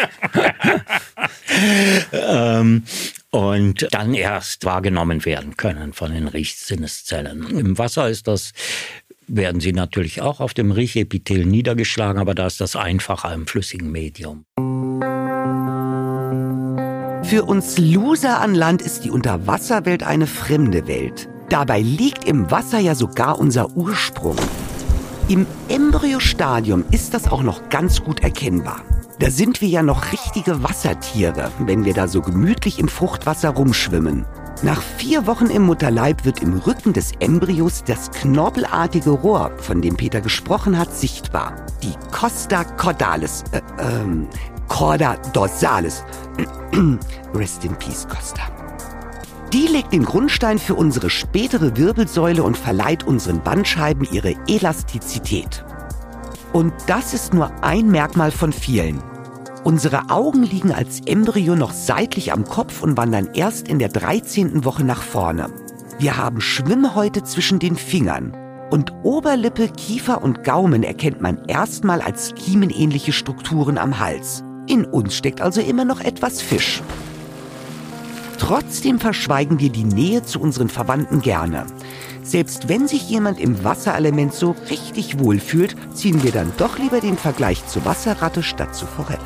ähm, 2.11 2.83
und 3.29 3.87
dann 3.91 4.13
erst 4.13 4.63
wahrgenommen 4.65 5.25
werden 5.25 5.57
können 5.57 5.93
von 5.93 6.13
den 6.13 6.27
Riechsinneszellen. 6.27 7.57
Im 7.57 7.77
Wasser 7.77 8.09
ist 8.09 8.27
das 8.27 8.53
werden 9.27 9.61
sie 9.61 9.73
natürlich 9.73 10.21
auch 10.21 10.39
auf 10.39 10.53
dem 10.53 10.71
Riechepithel 10.71 11.45
niedergeschlagen, 11.45 12.21
aber 12.21 12.35
da 12.35 12.47
ist 12.47 12.61
das 12.61 12.75
einfacher 12.75 13.33
im 13.33 13.47
flüssigen 13.47 13.91
Medium. 13.91 14.45
Für 17.33 17.45
uns 17.45 17.79
Loser 17.79 18.41
an 18.41 18.53
Land 18.53 18.83
ist 18.83 19.05
die 19.05 19.09
Unterwasserwelt 19.09 20.03
eine 20.03 20.27
fremde 20.27 20.85
Welt. 20.85 21.27
Dabei 21.49 21.81
liegt 21.81 22.25
im 22.25 22.51
Wasser 22.51 22.77
ja 22.77 22.93
sogar 22.93 23.39
unser 23.39 23.75
Ursprung. 23.75 24.35
Im 25.29 25.47
Embryostadium 25.67 26.85
ist 26.91 27.15
das 27.15 27.27
auch 27.27 27.41
noch 27.41 27.69
ganz 27.69 28.03
gut 28.03 28.19
erkennbar. 28.19 28.81
Da 29.17 29.31
sind 29.31 29.61
wir 29.61 29.67
ja 29.67 29.81
noch 29.81 30.11
richtige 30.11 30.61
Wassertiere, 30.61 31.49
wenn 31.57 31.85
wir 31.85 31.95
da 31.95 32.07
so 32.07 32.21
gemütlich 32.21 32.77
im 32.77 32.87
Fruchtwasser 32.87 33.49
rumschwimmen. 33.49 34.27
Nach 34.61 34.83
vier 34.83 35.25
Wochen 35.25 35.47
im 35.47 35.63
Mutterleib 35.63 36.25
wird 36.25 36.43
im 36.43 36.53
Rücken 36.53 36.93
des 36.93 37.13
Embryos 37.19 37.83
das 37.83 38.11
knorpelartige 38.11 39.09
Rohr, 39.09 39.51
von 39.57 39.81
dem 39.81 39.97
Peter 39.97 40.21
gesprochen 40.21 40.77
hat, 40.77 40.95
sichtbar. 40.95 41.55
Die 41.81 41.95
Costa 42.11 42.63
cordalis, 42.63 43.43
äh, 43.53 43.61
ähm, 43.79 44.27
Corda 44.67 45.17
dorsalis. 45.33 46.03
Rest 47.33 47.65
in 47.65 47.75
peace, 47.75 48.07
Costa. 48.07 48.41
Die 49.53 49.67
legt 49.67 49.93
den 49.93 50.03
Grundstein 50.03 50.57
für 50.57 50.73
unsere 50.73 51.11
spätere 51.11 51.77
Wirbelsäule 51.77 52.41
und 52.41 52.57
verleiht 52.57 53.03
unseren 53.03 53.43
Bandscheiben 53.43 54.07
ihre 54.11 54.35
Elastizität. 54.47 55.63
Und 56.53 56.73
das 56.87 57.13
ist 57.13 57.33
nur 57.33 57.51
ein 57.63 57.89
Merkmal 57.89 58.31
von 58.31 58.51
vielen. 58.51 58.99
Unsere 59.63 60.09
Augen 60.09 60.43
liegen 60.43 60.73
als 60.73 61.01
Embryo 61.05 61.55
noch 61.55 61.71
seitlich 61.71 62.33
am 62.33 62.45
Kopf 62.45 62.81
und 62.81 62.97
wandern 62.97 63.29
erst 63.33 63.67
in 63.67 63.79
der 63.79 63.89
13. 63.89 64.65
Woche 64.65 64.83
nach 64.83 65.01
vorne. 65.01 65.49
Wir 65.99 66.17
haben 66.17 66.41
Schwimmhäute 66.41 67.23
zwischen 67.23 67.59
den 67.59 67.75
Fingern. 67.75 68.35
Und 68.71 68.91
Oberlippe, 69.03 69.69
Kiefer 69.69 70.23
und 70.23 70.43
Gaumen 70.43 70.83
erkennt 70.83 71.21
man 71.21 71.45
erstmal 71.45 72.01
als 72.01 72.33
kiemenähnliche 72.33 73.13
Strukturen 73.13 73.77
am 73.77 73.99
Hals. 73.99 74.43
In 74.67 74.85
uns 74.85 75.15
steckt 75.15 75.41
also 75.41 75.61
immer 75.61 75.85
noch 75.85 75.99
etwas 75.99 76.41
Fisch. 76.41 76.81
Trotzdem 78.39 78.99
verschweigen 78.99 79.59
wir 79.59 79.69
die 79.69 79.83
Nähe 79.83 80.23
zu 80.23 80.39
unseren 80.39 80.69
Verwandten 80.69 81.21
gerne. 81.21 81.65
Selbst 82.23 82.69
wenn 82.69 82.87
sich 82.87 83.09
jemand 83.09 83.39
im 83.39 83.63
Wasserelement 83.63 84.33
so 84.33 84.55
richtig 84.69 85.19
wohl 85.19 85.39
fühlt, 85.39 85.75
ziehen 85.93 86.23
wir 86.23 86.31
dann 86.31 86.51
doch 86.57 86.77
lieber 86.77 87.01
den 87.01 87.17
Vergleich 87.17 87.65
zur 87.67 87.85
Wasserratte 87.85 88.43
statt 88.43 88.75
zur 88.75 88.87
Forelle. 88.87 89.19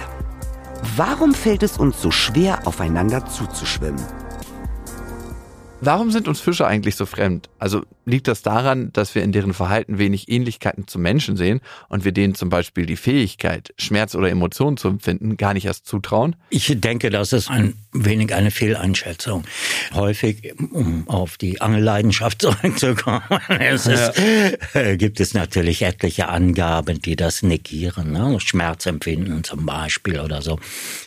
Warum 0.96 1.34
fällt 1.34 1.64
es 1.64 1.78
uns 1.78 2.02
so 2.02 2.12
schwer, 2.12 2.66
aufeinander 2.66 3.26
zuzuschwimmen? 3.26 4.04
Warum 5.82 6.10
sind 6.10 6.28
uns 6.28 6.40
Fische 6.40 6.66
eigentlich 6.66 6.96
so 6.96 7.06
fremd? 7.06 7.50
Also 7.60 7.84
liegt 8.06 8.28
das 8.28 8.42
daran, 8.42 8.92
dass 8.94 9.16
wir 9.16 9.24
in 9.24 9.32
deren 9.32 9.54
Verhalten 9.54 9.98
wenig 9.98 10.30
Ähnlichkeiten 10.30 10.88
zu 10.88 11.00
Menschen 11.00 11.38
sehen 11.38 11.62
und 11.90 12.06
wir 12.06 12.12
denen 12.12 12.36
zum 12.36 12.50
Beispiel 12.50 12.86
die 12.86 12.96
Fähigkeit, 12.96 13.74
Schmerz 13.78 14.16
oder 14.16 14.30
Emotionen 14.30 14.78
zu 14.78 14.88
empfinden, 14.88 15.38
gar 15.38 15.54
nicht 15.54 15.66
erst 15.66 15.86
zutrauen? 15.86 16.36
Ich 16.50 16.74
denke, 16.80 17.10
das 17.10 17.34
ist 17.34 17.50
ein 17.50 17.76
wenig 17.92 18.34
eine 18.34 18.52
Fehleinschätzung. 18.52 19.44
Häufig, 19.94 20.54
um 20.72 21.08
auf 21.10 21.38
die 21.38 21.62
Angelleidenschaft 21.62 22.42
zurückzukommen, 22.44 23.22
es 23.60 23.88
ist, 23.88 24.14
äh, 24.74 24.98
gibt 24.98 25.20
es 25.20 25.34
natürlich 25.34 25.82
etliche 25.82 26.30
Angaben, 26.30 27.02
die 27.02 27.16
das 27.16 27.44
negieren. 27.44 28.12
Ne? 28.12 28.40
Schmerzempfinden 28.40 29.44
zum 29.44 29.66
Beispiel 29.66 30.20
oder 30.20 30.42
so. 30.42 30.60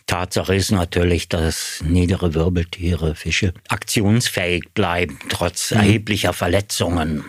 Tatsache 0.07 0.55
ist 0.55 0.73
natürlich, 0.73 1.29
dass 1.29 1.83
niedere 1.87 2.35
Wirbeltiere, 2.35 3.15
Fische 3.15 3.55
aktionsfähig 3.69 4.71
bleiben, 4.75 5.19
trotz 5.29 5.71
mhm. 5.71 5.79
erheblicher 5.79 6.33
Verletzungen 6.41 7.23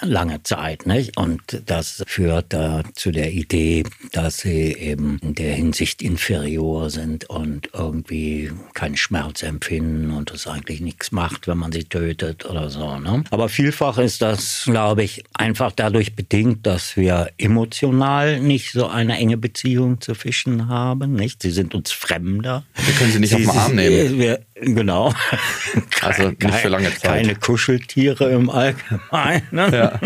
lange 0.00 0.42
Zeit. 0.44 0.86
Nicht? 0.86 1.16
Und 1.16 1.62
das 1.66 2.04
führt 2.06 2.54
äh, 2.54 2.84
zu 2.94 3.10
der 3.10 3.32
Idee, 3.32 3.82
dass 4.12 4.38
sie 4.38 4.72
eben 4.72 5.18
in 5.20 5.34
der 5.34 5.52
Hinsicht 5.54 6.00
inferior 6.00 6.88
sind 6.88 7.28
und 7.28 7.70
irgendwie 7.74 8.52
keinen 8.74 8.96
Schmerz 8.96 9.42
empfinden 9.42 10.12
und 10.12 10.30
es 10.30 10.46
eigentlich 10.46 10.80
nichts 10.80 11.12
macht, 11.12 11.48
wenn 11.48 11.58
man 11.58 11.72
sie 11.72 11.84
tötet 11.84 12.46
oder 12.46 12.70
so. 12.70 12.98
Ne? 12.98 13.24
Aber 13.30 13.48
vielfach 13.48 13.98
ist 13.98 14.22
das, 14.22 14.62
glaube 14.64 15.02
ich, 15.02 15.24
einfach 15.34 15.72
dadurch 15.72 16.14
bedingt, 16.14 16.64
dass 16.64 16.96
wir 16.96 17.30
emotional 17.38 18.40
nicht 18.40 18.72
so 18.72 18.86
eine 18.86 19.18
enge 19.18 19.36
Beziehung 19.38 20.00
zu 20.00 20.14
Fischen 20.14 20.68
haben. 20.68 21.14
Nicht? 21.14 21.42
Sie 21.42 21.50
sind 21.50 21.74
uns 21.74 21.90
fremd 21.90 22.22
Fremder. 22.22 22.64
Wir 22.74 22.94
können 22.94 23.12
sie 23.12 23.18
nicht 23.18 23.30
sie, 23.30 23.46
auf 23.46 23.52
den 23.52 23.58
Arm 23.58 23.74
nehmen. 23.74 24.18
Wir, 24.18 24.40
genau. 24.54 25.12
Also 26.02 26.28
nicht 26.28 26.54
für 26.54 26.68
lange 26.68 26.90
Zeit. 26.90 27.02
Keine 27.02 27.34
Kuscheltiere 27.34 28.30
im 28.30 28.50
Allgemeinen. 28.52 29.72
Ja. 29.72 30.00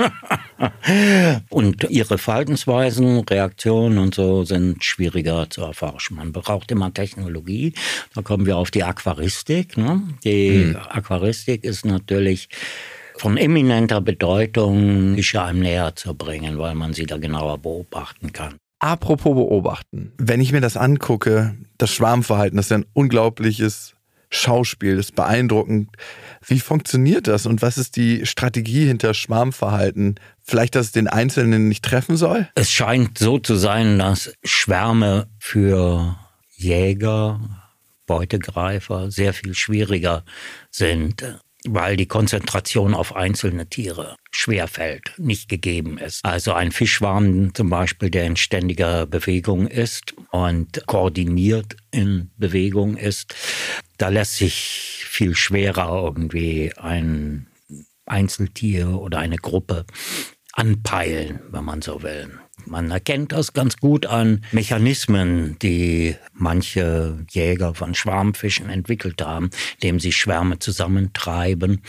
Und 1.50 1.84
ihre 1.90 2.18
Verhaltensweisen, 2.18 3.20
Reaktionen 3.20 3.98
und 3.98 4.14
so 4.14 4.44
sind 4.44 4.82
schwieriger 4.82 5.50
zu 5.50 5.62
erforschen. 5.62 6.16
Man 6.16 6.32
braucht 6.32 6.70
immer 6.70 6.94
Technologie. 6.94 7.74
Da 8.14 8.22
kommen 8.22 8.46
wir 8.46 8.56
auf 8.56 8.70
die 8.70 8.84
Aquaristik. 8.84 9.76
Ne? 9.76 10.02
Die 10.24 10.74
hm. 10.74 10.76
Aquaristik 10.88 11.64
ist 11.64 11.84
natürlich 11.84 12.48
von 13.18 13.36
eminenter 13.36 14.00
Bedeutung, 14.00 15.14
Fische 15.14 15.42
einem 15.42 15.60
näher 15.60 15.94
zu 15.96 16.14
bringen, 16.14 16.58
weil 16.58 16.74
man 16.74 16.92
sie 16.92 17.06
da 17.06 17.16
genauer 17.16 17.58
beobachten 17.58 18.32
kann. 18.32 18.56
Apropos 18.78 19.34
beobachten, 19.34 20.12
wenn 20.18 20.40
ich 20.40 20.52
mir 20.52 20.60
das 20.60 20.76
angucke, 20.76 21.56
das 21.78 21.90
Schwarmverhalten, 21.90 22.56
das 22.56 22.66
ist 22.66 22.70
ja 22.70 22.78
ein 22.78 22.86
unglaubliches 22.92 23.95
Schauspiel, 24.30 24.96
das 24.96 25.06
ist 25.06 25.16
beeindruckend. 25.16 25.90
Wie 26.46 26.60
funktioniert 26.60 27.26
das 27.26 27.46
und 27.46 27.62
was 27.62 27.78
ist 27.78 27.96
die 27.96 28.26
Strategie 28.26 28.86
hinter 28.86 29.14
Schwarmverhalten? 29.14 30.16
Vielleicht, 30.42 30.74
dass 30.74 30.86
es 30.86 30.92
den 30.92 31.08
Einzelnen 31.08 31.68
nicht 31.68 31.84
treffen 31.84 32.16
soll? 32.16 32.48
Es 32.54 32.70
scheint 32.70 33.18
so 33.18 33.38
zu 33.38 33.56
sein, 33.56 33.98
dass 33.98 34.32
Schwärme 34.44 35.28
für 35.38 36.18
Jäger, 36.56 37.40
Beutegreifer 38.06 39.10
sehr 39.10 39.32
viel 39.32 39.54
schwieriger 39.54 40.24
sind 40.70 41.24
weil 41.68 41.96
die 41.96 42.06
Konzentration 42.06 42.94
auf 42.94 43.14
einzelne 43.16 43.68
Tiere 43.68 44.16
schwerfällt, 44.30 45.12
nicht 45.18 45.48
gegeben 45.48 45.98
ist. 45.98 46.24
Also 46.24 46.52
ein 46.52 46.72
Fischschwarm 46.72 47.54
zum 47.54 47.70
Beispiel, 47.70 48.10
der 48.10 48.26
in 48.26 48.36
ständiger 48.36 49.06
Bewegung 49.06 49.66
ist 49.66 50.14
und 50.30 50.86
koordiniert 50.86 51.76
in 51.90 52.30
Bewegung 52.36 52.96
ist, 52.96 53.34
da 53.98 54.08
lässt 54.08 54.36
sich 54.36 55.04
viel 55.08 55.34
schwerer 55.34 56.02
irgendwie 56.04 56.72
ein 56.76 57.46
Einzeltier 58.06 59.00
oder 59.00 59.18
eine 59.18 59.36
Gruppe 59.36 59.84
anpeilen, 60.52 61.40
wenn 61.50 61.64
man 61.64 61.82
so 61.82 62.02
will. 62.02 62.38
Man 62.64 62.90
erkennt 62.90 63.32
das 63.32 63.52
ganz 63.52 63.76
gut 63.76 64.06
an 64.06 64.44
Mechanismen, 64.50 65.56
die 65.60 66.16
manche 66.32 67.24
Jäger 67.30 67.74
von 67.74 67.94
Schwarmfischen 67.94 68.70
entwickelt 68.70 69.22
haben, 69.22 69.50
indem 69.74 70.00
sie 70.00 70.10
Schwärme 70.10 70.58
zusammentreiben. 70.58 71.82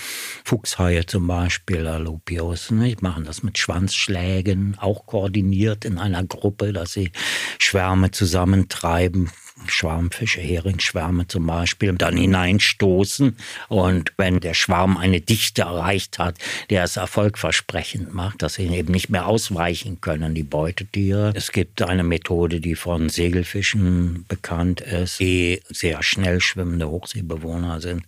Fuchshaie 0.43 1.05
zum 1.05 1.25
Beispiel, 1.25 1.87
Alopios, 1.87 2.69
ne, 2.69 2.95
machen 3.01 3.23
das 3.23 3.41
mit 3.41 3.57
Schwanzschlägen, 3.57 4.77
auch 4.77 5.05
koordiniert 5.05 5.85
in 5.85 5.97
einer 5.97 6.23
Gruppe, 6.25 6.73
dass 6.73 6.91
sie 6.91 7.11
Schwärme 7.57 8.11
zusammentreiben. 8.11 9.31
Schwarmfische, 9.65 10.39
Heringsschwärme 10.39 11.27
zum 11.27 11.45
Beispiel, 11.45 11.93
dann 11.93 12.17
hineinstoßen. 12.17 13.35
Und 13.69 14.13
wenn 14.17 14.39
der 14.39 14.53
Schwarm 14.53 14.97
eine 14.97 15.21
Dichte 15.21 15.63
erreicht 15.63 16.19
hat, 16.19 16.35
der 16.69 16.83
es 16.83 16.97
erfolgversprechend 16.97 18.13
macht, 18.13 18.41
dass 18.41 18.55
sie 18.55 18.67
eben 18.67 18.91
nicht 18.91 19.09
mehr 19.09 19.27
ausweichen 19.27 20.01
können, 20.01 20.35
die 20.35 20.43
Beutetiere. 20.43 21.33
Es 21.35 21.51
gibt 21.51 21.81
eine 21.81 22.03
Methode, 22.03 22.59
die 22.59 22.75
von 22.75 23.09
Segelfischen 23.09 24.25
bekannt 24.27 24.81
ist, 24.81 25.19
die 25.19 25.61
sehr 25.69 26.03
schnell 26.03 26.41
schwimmende 26.41 26.89
Hochseebewohner 26.89 27.81
sind, 27.81 28.03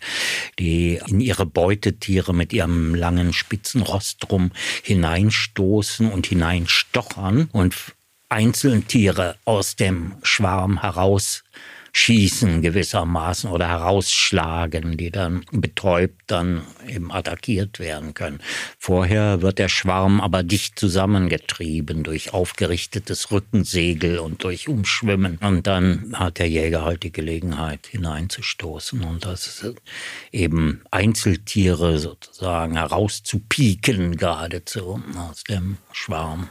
die 0.60 1.00
in 1.08 1.20
ihre 1.20 1.46
Beutetiere 1.46 2.34
mit 2.34 2.54
ihrem 2.54 2.96
langen 2.96 3.34
spitzen 3.34 3.82
Rostrum 3.82 4.52
hineinstoßen 4.84 6.12
und 6.12 6.28
hineinstochern 6.28 7.50
und 7.52 7.76
Einzeltiere 8.30 9.38
aus 9.44 9.76
dem 9.76 10.14
Schwarm 10.22 10.82
herausschießen 10.82 12.62
gewissermaßen 12.62 13.50
oder 13.50 13.68
herausschlagen, 13.68 14.98
die 14.98 15.10
dann 15.10 15.44
betäubt 15.52 16.22
dann 16.28 16.62
eben 16.88 17.12
attackiert 17.12 17.80
werden 17.80 18.14
können. 18.14 18.40
Vorher 18.78 19.42
wird 19.42 19.58
der 19.58 19.68
Schwarm 19.68 20.22
aber 20.22 20.44
dicht 20.44 20.78
zusammengetrieben 20.78 22.04
durch 22.04 22.32
aufgerichtetes 22.32 23.32
Rückensegel 23.32 24.20
und 24.20 24.44
durch 24.44 24.68
Umschwimmen. 24.68 25.40
Und 25.42 25.66
dann 25.66 26.14
hat 26.14 26.38
der 26.38 26.50
Jäger 26.50 26.86
halt 26.86 27.02
die 27.02 27.12
Gelegenheit 27.12 27.88
hineinzustoßen 27.88 29.04
und 29.04 29.26
das 29.26 29.66
eben 30.32 30.84
Einzeltiere 30.92 31.98
sozusagen 31.98 32.78
herauszupieken 32.78 34.18
geradezu 34.18 35.02
aus 35.18 35.44
dem 35.46 35.78
Schwarm. 35.92 36.48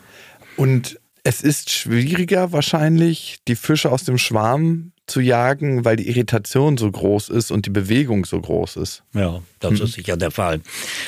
Und 0.57 0.99
Es 1.25 1.43
ist 1.43 1.71
schwieriger 1.71 2.53
wahrscheinlich, 2.53 3.39
die 3.49 3.57
Fische 3.57 3.91
aus 3.91 4.05
dem 4.05 4.19
Schwarm 4.19 4.93
zu 5.09 5.21
jagen, 5.21 5.85
weil 5.85 5.97
die 5.97 6.09
Irritation 6.09 6.77
so 6.77 6.91
groß 6.91 7.31
ist 7.31 7.51
und 7.51 7.67
die 7.67 7.71
Bewegung 7.71 8.25
so 8.25 8.41
groß 8.41 8.77
ist. 8.77 9.03
Ja, 9.15 9.43
das 9.59 9.73
mhm. 9.73 9.83
ist 9.83 9.93
sicher 9.95 10.17
der 10.17 10.31
Fall. 10.31 10.61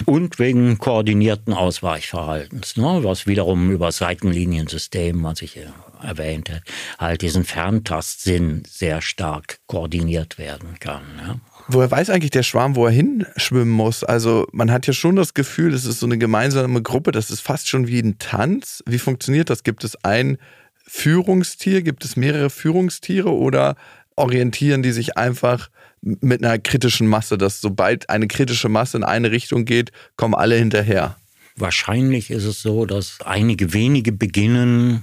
Und 0.06 0.38
wegen 0.38 0.78
koordinierten 0.78 1.52
Ausweichverhaltens, 1.52 2.76
ne, 2.76 3.00
was 3.02 3.26
wiederum 3.26 3.70
über 3.70 3.86
das 3.86 3.98
Seitenliniensystem, 3.98 5.22
was 5.22 5.42
ich 5.42 5.58
erwähnte, 6.02 6.62
halt 6.98 7.22
diesen 7.22 7.44
Ferntastsinn 7.44 8.62
sehr 8.66 9.02
stark 9.02 9.58
koordiniert 9.66 10.38
werden 10.38 10.76
kann. 10.80 11.02
Ja. 11.18 11.40
Woher 11.68 11.90
weiß 11.90 12.10
eigentlich 12.10 12.30
der 12.30 12.42
Schwarm, 12.42 12.76
wo 12.76 12.86
er 12.86 12.92
hinschwimmen 12.92 13.70
muss? 13.70 14.04
Also 14.04 14.46
man 14.52 14.70
hat 14.70 14.86
ja 14.86 14.92
schon 14.92 15.16
das 15.16 15.34
Gefühl, 15.34 15.72
das 15.72 15.84
ist 15.84 16.00
so 16.00 16.06
eine 16.06 16.18
gemeinsame 16.18 16.82
Gruppe, 16.82 17.12
das 17.12 17.30
ist 17.30 17.40
fast 17.40 17.68
schon 17.68 17.86
wie 17.86 18.00
ein 18.00 18.18
Tanz. 18.18 18.82
Wie 18.86 18.98
funktioniert 18.98 19.50
das? 19.50 19.62
Gibt 19.62 19.84
es 19.84 20.02
ein 20.04 20.38
Führungstier? 20.86 21.82
Gibt 21.82 22.04
es 22.04 22.16
mehrere 22.16 22.50
Führungstiere 22.50 23.32
oder 23.32 23.76
orientieren 24.16 24.82
die 24.82 24.92
sich 24.92 25.16
einfach 25.16 25.70
mit 26.02 26.44
einer 26.44 26.58
kritischen 26.58 27.06
Masse, 27.06 27.38
dass 27.38 27.60
sobald 27.60 28.08
eine 28.08 28.26
kritische 28.26 28.68
Masse 28.68 28.96
in 28.96 29.04
eine 29.04 29.30
Richtung 29.30 29.64
geht, 29.64 29.92
kommen 30.16 30.34
alle 30.34 30.56
hinterher? 30.56 31.16
Wahrscheinlich 31.56 32.30
ist 32.30 32.44
es 32.44 32.62
so, 32.62 32.86
dass 32.86 33.18
einige 33.24 33.72
wenige 33.72 34.12
beginnen, 34.12 35.02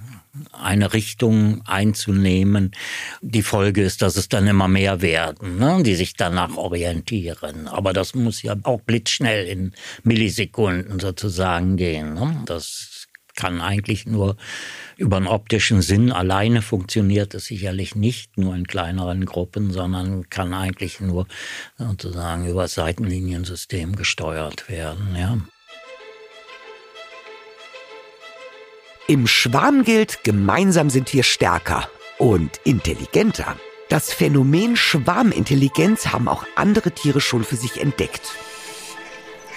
eine 0.51 0.93
Richtung 0.93 1.61
einzunehmen. 1.65 2.71
Die 3.21 3.41
Folge 3.41 3.83
ist, 3.83 4.01
dass 4.01 4.17
es 4.17 4.29
dann 4.29 4.47
immer 4.47 4.67
mehr 4.67 5.01
werden, 5.01 5.57
ne, 5.57 5.81
die 5.83 5.95
sich 5.95 6.13
danach 6.13 6.55
orientieren. 6.57 7.67
Aber 7.67 7.93
das 7.93 8.15
muss 8.15 8.41
ja 8.41 8.55
auch 8.63 8.81
blitzschnell 8.81 9.47
in 9.47 9.73
Millisekunden 10.03 10.99
sozusagen 10.99 11.77
gehen. 11.77 12.13
Ne? 12.13 12.41
Das 12.45 13.07
kann 13.35 13.61
eigentlich 13.61 14.05
nur 14.05 14.35
über 14.97 15.17
einen 15.17 15.27
optischen 15.27 15.81
Sinn 15.81 16.11
alleine 16.11 16.61
funktioniert 16.61 17.35
es 17.35 17.45
sicherlich 17.45 17.95
nicht, 17.95 18.37
nur 18.37 18.55
in 18.55 18.65
kleineren 18.65 19.25
Gruppen, 19.25 19.71
sondern 19.71 20.27
kann 20.29 20.53
eigentlich 20.53 20.99
nur 20.99 21.27
sozusagen 21.77 22.47
über 22.47 22.63
das 22.63 22.73
Seitenliniensystem 22.73 23.95
gesteuert 23.95 24.67
werden. 24.69 25.15
Ja. 25.15 25.37
Im 29.09 29.25
Schwarm 29.25 29.85
gilt, 29.85 30.25
gemeinsam 30.25 30.89
sind 30.89 31.13
wir 31.13 31.23
stärker 31.23 31.89
und 32.17 32.59
intelligenter. 32.65 33.55
Das 33.87 34.11
Phänomen 34.11 34.75
Schwarmintelligenz 34.75 36.07
haben 36.07 36.27
auch 36.27 36.45
andere 36.55 36.91
Tiere 36.91 37.21
schon 37.21 37.45
für 37.45 37.55
sich 37.55 37.79
entdeckt. 37.79 38.33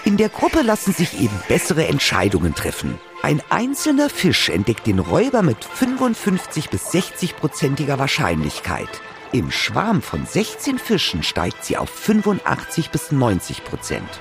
In 0.04 0.16
der 0.16 0.28
Gruppe 0.28 0.62
lassen 0.62 0.92
sich 0.92 1.21
eben 1.21 1.37
bessere 1.49 1.88
Entscheidungen 1.88 2.54
treffen. 2.54 3.00
Ein 3.23 3.42
einzelner 3.50 4.09
Fisch 4.09 4.50
entdeckt 4.50 4.87
den 4.87 5.00
Räuber 5.00 5.42
mit 5.42 5.64
55 5.64 6.71
bis 6.71 6.92
60 6.92 7.35
prozentiger 7.35 7.99
Wahrscheinlichkeit. 7.99 9.00
Im 9.33 9.50
Schwarm 9.50 10.00
von 10.00 10.26
16 10.26 10.78
Fischen 10.78 11.25
steigt 11.25 11.64
sie 11.64 11.76
auf 11.76 11.90
85 11.90 12.90
bis 12.90 13.11
90 13.11 13.64
Prozent. 13.64 14.21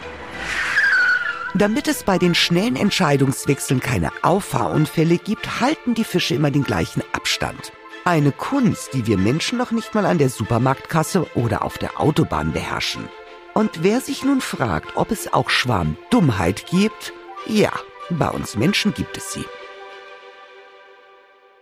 Damit 1.56 1.88
es 1.88 2.04
bei 2.04 2.20
den 2.20 2.36
schnellen 2.36 2.76
Entscheidungswechseln 2.76 3.80
keine 3.80 4.12
Auffahrunfälle 4.22 5.18
gibt, 5.18 5.60
halten 5.60 5.96
die 5.96 6.04
Fische 6.04 6.36
immer 6.36 6.52
den 6.52 6.64
gleichen 6.64 7.02
Abstand. 7.12 7.72
Eine 8.06 8.32
Kunst, 8.32 8.94
die 8.94 9.08
wir 9.08 9.18
Menschen 9.18 9.58
noch 9.58 9.72
nicht 9.72 9.96
mal 9.96 10.06
an 10.06 10.20
der 10.20 10.30
Supermarktkasse 10.30 11.26
oder 11.36 11.64
auf 11.64 11.80
der 11.80 12.00
Autobahn 12.00 12.54
beherrschen. 12.54 13.10
Und 13.56 13.84
wer 13.84 14.00
sich 14.00 14.24
nun 14.24 14.42
fragt, 14.42 14.96
ob 14.96 15.12
es 15.12 15.34
auch 15.34 15.50
Schwarmdummheit 15.50 16.68
gibt, 16.68 17.14
ja, 17.48 17.72
bei 18.12 18.30
uns 18.30 18.56
Menschen 18.56 18.94
gibt 18.94 19.18
es 19.18 19.34
sie. 19.34 19.46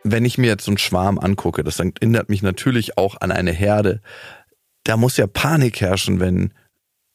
Wenn 0.03 0.25
ich 0.25 0.37
mir 0.37 0.47
jetzt 0.47 0.65
so 0.65 0.71
einen 0.71 0.77
Schwarm 0.77 1.17
angucke, 1.17 1.63
das 1.63 1.79
erinnert 1.79 2.29
mich 2.29 2.41
natürlich 2.41 2.97
auch 2.97 3.19
an 3.21 3.31
eine 3.31 3.51
Herde. 3.51 4.01
Da 4.83 4.97
muss 4.97 5.17
ja 5.17 5.27
Panik 5.27 5.79
herrschen, 5.79 6.19
wenn 6.19 6.53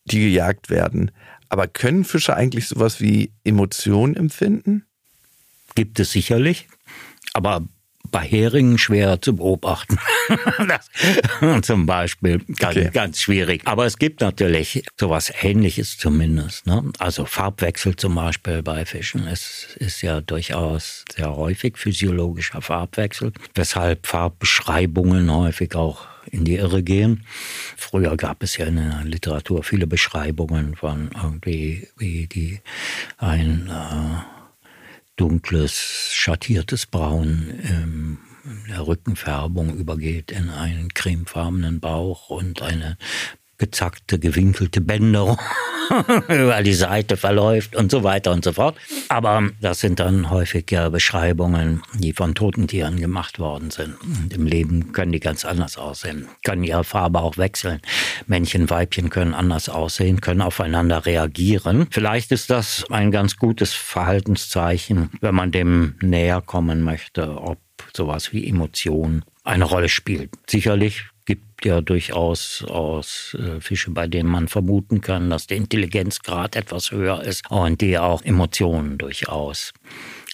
die 0.04 0.20
gejagt 0.20 0.70
werden. 0.70 1.10
Aber 1.52 1.68
können 1.68 2.04
Fische 2.04 2.34
eigentlich 2.34 2.66
sowas 2.66 2.98
wie 3.02 3.30
Emotionen 3.44 4.16
empfinden? 4.16 4.86
Gibt 5.74 6.00
es 6.00 6.10
sicherlich. 6.10 6.66
Aber 7.34 7.68
bei 8.10 8.20
Heringen 8.20 8.78
schwerer 8.78 9.20
zu 9.20 9.36
beobachten. 9.36 9.98
zum 11.62 11.86
Beispiel 11.86 12.40
ganz, 12.58 12.76
okay. 12.76 12.90
ganz 12.92 13.20
schwierig. 13.20 13.62
Aber 13.64 13.86
es 13.86 13.98
gibt 13.98 14.20
natürlich 14.20 14.84
sowas 14.98 15.32
Ähnliches 15.40 15.96
zumindest. 15.98 16.66
Ne? 16.66 16.84
Also 16.98 17.24
Farbwechsel 17.24 17.96
zum 17.96 18.14
Beispiel 18.14 18.62
bei 18.62 18.84
Fischen 18.84 19.26
ist, 19.26 19.76
ist 19.78 20.02
ja 20.02 20.20
durchaus 20.20 21.04
sehr 21.14 21.34
häufig 21.34 21.78
physiologischer 21.78 22.60
Farbwechsel, 22.60 23.32
weshalb 23.54 24.06
Farbbeschreibungen 24.06 25.32
häufig 25.32 25.74
auch 25.74 26.06
in 26.30 26.44
die 26.44 26.56
Irre 26.56 26.82
gehen. 26.82 27.24
Früher 27.76 28.16
gab 28.16 28.42
es 28.42 28.56
ja 28.56 28.66
in 28.66 28.76
der 28.76 29.02
Literatur 29.04 29.64
viele 29.64 29.86
Beschreibungen 29.86 30.76
von 30.76 31.10
irgendwie, 31.14 31.88
wie 31.96 32.26
die 32.26 32.60
ein 33.18 33.68
äh, 33.68 34.41
dunkles, 35.16 36.10
schattiertes 36.12 36.86
Braun 36.86 37.48
in 37.62 38.18
der 38.68 38.86
Rückenfärbung 38.86 39.76
übergeht 39.76 40.32
in 40.32 40.50
einen 40.50 40.92
cremefarbenen 40.92 41.80
Bauch 41.80 42.30
und 42.30 42.62
eine 42.62 42.96
gezackte, 43.58 44.18
gewinkelte 44.18 44.80
Bänderung 44.80 45.38
über 46.28 46.62
die 46.62 46.74
Seite 46.74 47.16
verläuft 47.16 47.76
und 47.76 47.90
so 47.90 48.02
weiter 48.02 48.32
und 48.32 48.44
so 48.44 48.52
fort. 48.52 48.76
Aber 49.08 49.50
das 49.60 49.80
sind 49.80 50.00
dann 50.00 50.30
häufig 50.30 50.70
ja 50.70 50.88
Beschreibungen, 50.88 51.82
die 51.94 52.12
von 52.12 52.34
toten 52.34 52.66
Tieren 52.66 52.98
gemacht 52.98 53.38
worden 53.38 53.70
sind. 53.70 53.96
Und 54.00 54.32
Im 54.32 54.46
Leben 54.46 54.92
können 54.92 55.12
die 55.12 55.20
ganz 55.20 55.44
anders 55.44 55.76
aussehen, 55.76 56.28
können 56.44 56.64
ihre 56.64 56.84
Farbe 56.84 57.20
auch 57.20 57.36
wechseln. 57.36 57.80
Männchen, 58.26 58.70
Weibchen 58.70 59.10
können 59.10 59.34
anders 59.34 59.68
aussehen, 59.68 60.20
können 60.20 60.40
aufeinander 60.40 61.06
reagieren. 61.06 61.86
Vielleicht 61.90 62.32
ist 62.32 62.50
das 62.50 62.84
ein 62.90 63.10
ganz 63.10 63.36
gutes 63.36 63.72
Verhaltenszeichen, 63.72 65.10
wenn 65.20 65.34
man 65.34 65.52
dem 65.52 65.94
näher 66.00 66.40
kommen 66.40 66.82
möchte, 66.82 67.40
ob 67.40 67.58
sowas 67.94 68.32
wie 68.32 68.48
Emotion 68.48 69.24
eine 69.44 69.64
Rolle 69.64 69.88
spielt. 69.88 70.30
Sicherlich 70.48 71.04
ja 71.64 71.80
durchaus 71.80 72.64
aus 72.68 73.36
äh, 73.38 73.60
Fische, 73.60 73.90
bei 73.90 74.06
denen 74.06 74.30
man 74.30 74.48
vermuten 74.48 75.00
kann, 75.00 75.30
dass 75.30 75.46
der 75.46 75.56
Intelligenzgrad 75.56 76.56
etwas 76.56 76.90
höher 76.90 77.22
ist 77.22 77.50
und 77.50 77.80
die 77.80 77.98
auch 77.98 78.22
Emotionen 78.22 78.98
durchaus 78.98 79.72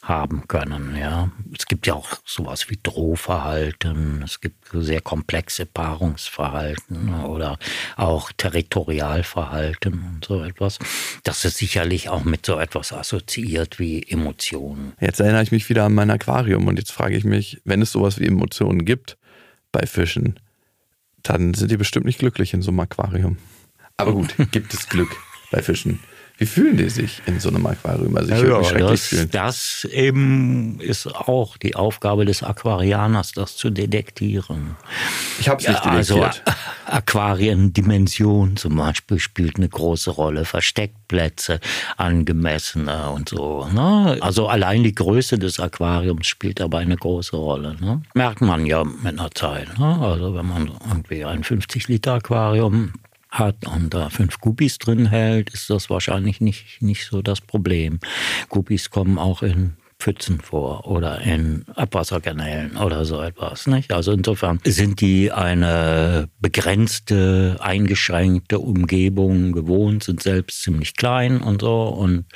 haben 0.02 0.48
können. 0.48 0.96
Ja. 0.96 1.30
Es 1.56 1.66
gibt 1.66 1.86
ja 1.86 1.94
auch 1.94 2.08
sowas 2.24 2.70
wie 2.70 2.78
Drohverhalten, 2.82 4.22
es 4.24 4.40
gibt 4.40 4.56
sehr 4.72 5.00
komplexe 5.00 5.66
Paarungsverhalten 5.66 7.22
oder 7.24 7.58
auch 7.96 8.32
Territorialverhalten 8.36 9.92
und 9.92 10.24
so 10.24 10.42
etwas. 10.42 10.78
Das 11.24 11.44
ist 11.44 11.58
sicherlich 11.58 12.08
auch 12.08 12.24
mit 12.24 12.46
so 12.46 12.58
etwas 12.58 12.92
assoziiert 12.92 13.78
wie 13.78 14.02
Emotionen. 14.02 14.94
Jetzt 15.00 15.20
erinnere 15.20 15.42
ich 15.42 15.52
mich 15.52 15.68
wieder 15.68 15.84
an 15.84 15.94
mein 15.94 16.10
Aquarium 16.10 16.66
und 16.66 16.78
jetzt 16.78 16.92
frage 16.92 17.16
ich 17.16 17.24
mich, 17.24 17.60
wenn 17.64 17.82
es 17.82 17.92
sowas 17.92 18.18
wie 18.18 18.26
Emotionen 18.26 18.84
gibt 18.84 19.18
bei 19.72 19.86
Fischen, 19.86 20.40
dann 21.22 21.54
sind 21.54 21.70
die 21.70 21.76
bestimmt 21.76 22.06
nicht 22.06 22.18
glücklich 22.18 22.54
in 22.54 22.62
so 22.62 22.70
einem 22.70 22.80
Aquarium. 22.80 23.38
Aber 23.96 24.12
gut, 24.12 24.34
gibt 24.52 24.72
es 24.74 24.88
Glück 24.88 25.10
bei 25.50 25.62
Fischen. 25.62 26.00
Wie 26.38 26.46
fühlen 26.46 26.76
die 26.76 26.88
sich 26.88 27.20
in 27.26 27.40
so 27.40 27.48
einem 27.48 27.66
Aquarium? 27.66 28.16
Also 28.16 28.32
ich 28.32 28.42
ja, 28.42 28.46
würde 28.46 28.90
mich 28.92 29.10
das, 29.10 29.30
Das 29.30 29.88
eben 29.90 30.78
ist 30.78 31.08
auch 31.08 31.56
die 31.56 31.74
Aufgabe 31.74 32.24
des 32.24 32.44
Aquarianers, 32.44 33.32
das 33.32 33.56
zu 33.56 33.70
detektieren. 33.70 34.76
Ich 35.40 35.48
habe 35.48 35.60
es 35.60 35.66
nicht 35.66 35.84
also 35.84 36.14
detektiert. 36.14 36.46
Also 36.46 36.58
Aquariendimension 36.86 38.56
zum 38.56 38.76
Beispiel 38.76 39.18
spielt 39.18 39.56
eine 39.56 39.68
große 39.68 40.12
Rolle, 40.12 40.44
Versteckplätze, 40.44 41.58
angemessene 41.96 43.10
und 43.10 43.30
so. 43.30 43.66
Ne? 43.72 44.18
Also 44.20 44.46
allein 44.46 44.84
die 44.84 44.94
Größe 44.94 45.40
des 45.40 45.58
Aquariums 45.58 46.28
spielt 46.28 46.60
dabei 46.60 46.78
eine 46.78 46.96
große 46.96 47.36
Rolle. 47.36 47.76
Ne? 47.80 48.02
Merkt 48.14 48.42
man 48.42 48.64
ja 48.64 48.84
mit 48.84 49.18
einer 49.18 49.32
Zeit. 49.32 49.76
Ne? 49.76 49.98
Also 50.00 50.34
wenn 50.36 50.46
man 50.46 50.70
irgendwie 50.88 51.24
ein 51.24 51.42
50 51.42 51.88
Liter 51.88 52.14
Aquarium 52.14 52.92
hat 53.28 53.66
und 53.66 53.94
da 53.94 54.10
fünf 54.10 54.38
Guppies 54.40 54.78
drin 54.78 55.06
hält, 55.06 55.50
ist 55.50 55.70
das 55.70 55.90
wahrscheinlich 55.90 56.40
nicht, 56.40 56.80
nicht 56.82 57.06
so 57.06 57.22
das 57.22 57.40
Problem. 57.40 58.00
Guppies 58.48 58.90
kommen 58.90 59.18
auch 59.18 59.42
in 59.42 59.76
Pfützen 59.98 60.40
vor 60.40 60.86
oder 60.86 61.20
in 61.22 61.64
Abwasserkanälen 61.74 62.76
oder 62.76 63.04
so 63.04 63.20
etwas. 63.20 63.66
Nicht? 63.66 63.92
Also 63.92 64.12
insofern 64.12 64.60
sind 64.64 65.00
die 65.00 65.32
eine 65.32 66.28
begrenzte, 66.40 67.56
eingeschränkte 67.58 68.60
Umgebung 68.60 69.52
gewohnt, 69.52 70.04
sind 70.04 70.22
selbst 70.22 70.62
ziemlich 70.62 70.94
klein 70.94 71.40
und 71.40 71.62
so 71.62 71.88
und 71.88 72.26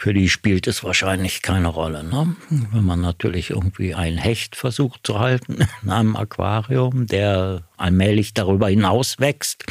für 0.00 0.14
die 0.14 0.28
spielt 0.28 0.68
es 0.68 0.84
wahrscheinlich 0.84 1.42
keine 1.42 1.66
Rolle. 1.66 2.04
Ne? 2.04 2.36
Wenn 2.50 2.84
man 2.84 3.00
natürlich 3.00 3.50
irgendwie 3.50 3.96
einen 3.96 4.16
Hecht 4.16 4.54
versucht 4.54 5.00
zu 5.02 5.18
halten 5.18 5.58
in 5.82 5.90
einem 5.90 6.14
Aquarium, 6.14 7.08
der 7.08 7.64
allmählich 7.76 8.32
darüber 8.32 8.68
hinaus 8.68 9.18
wächst, 9.18 9.64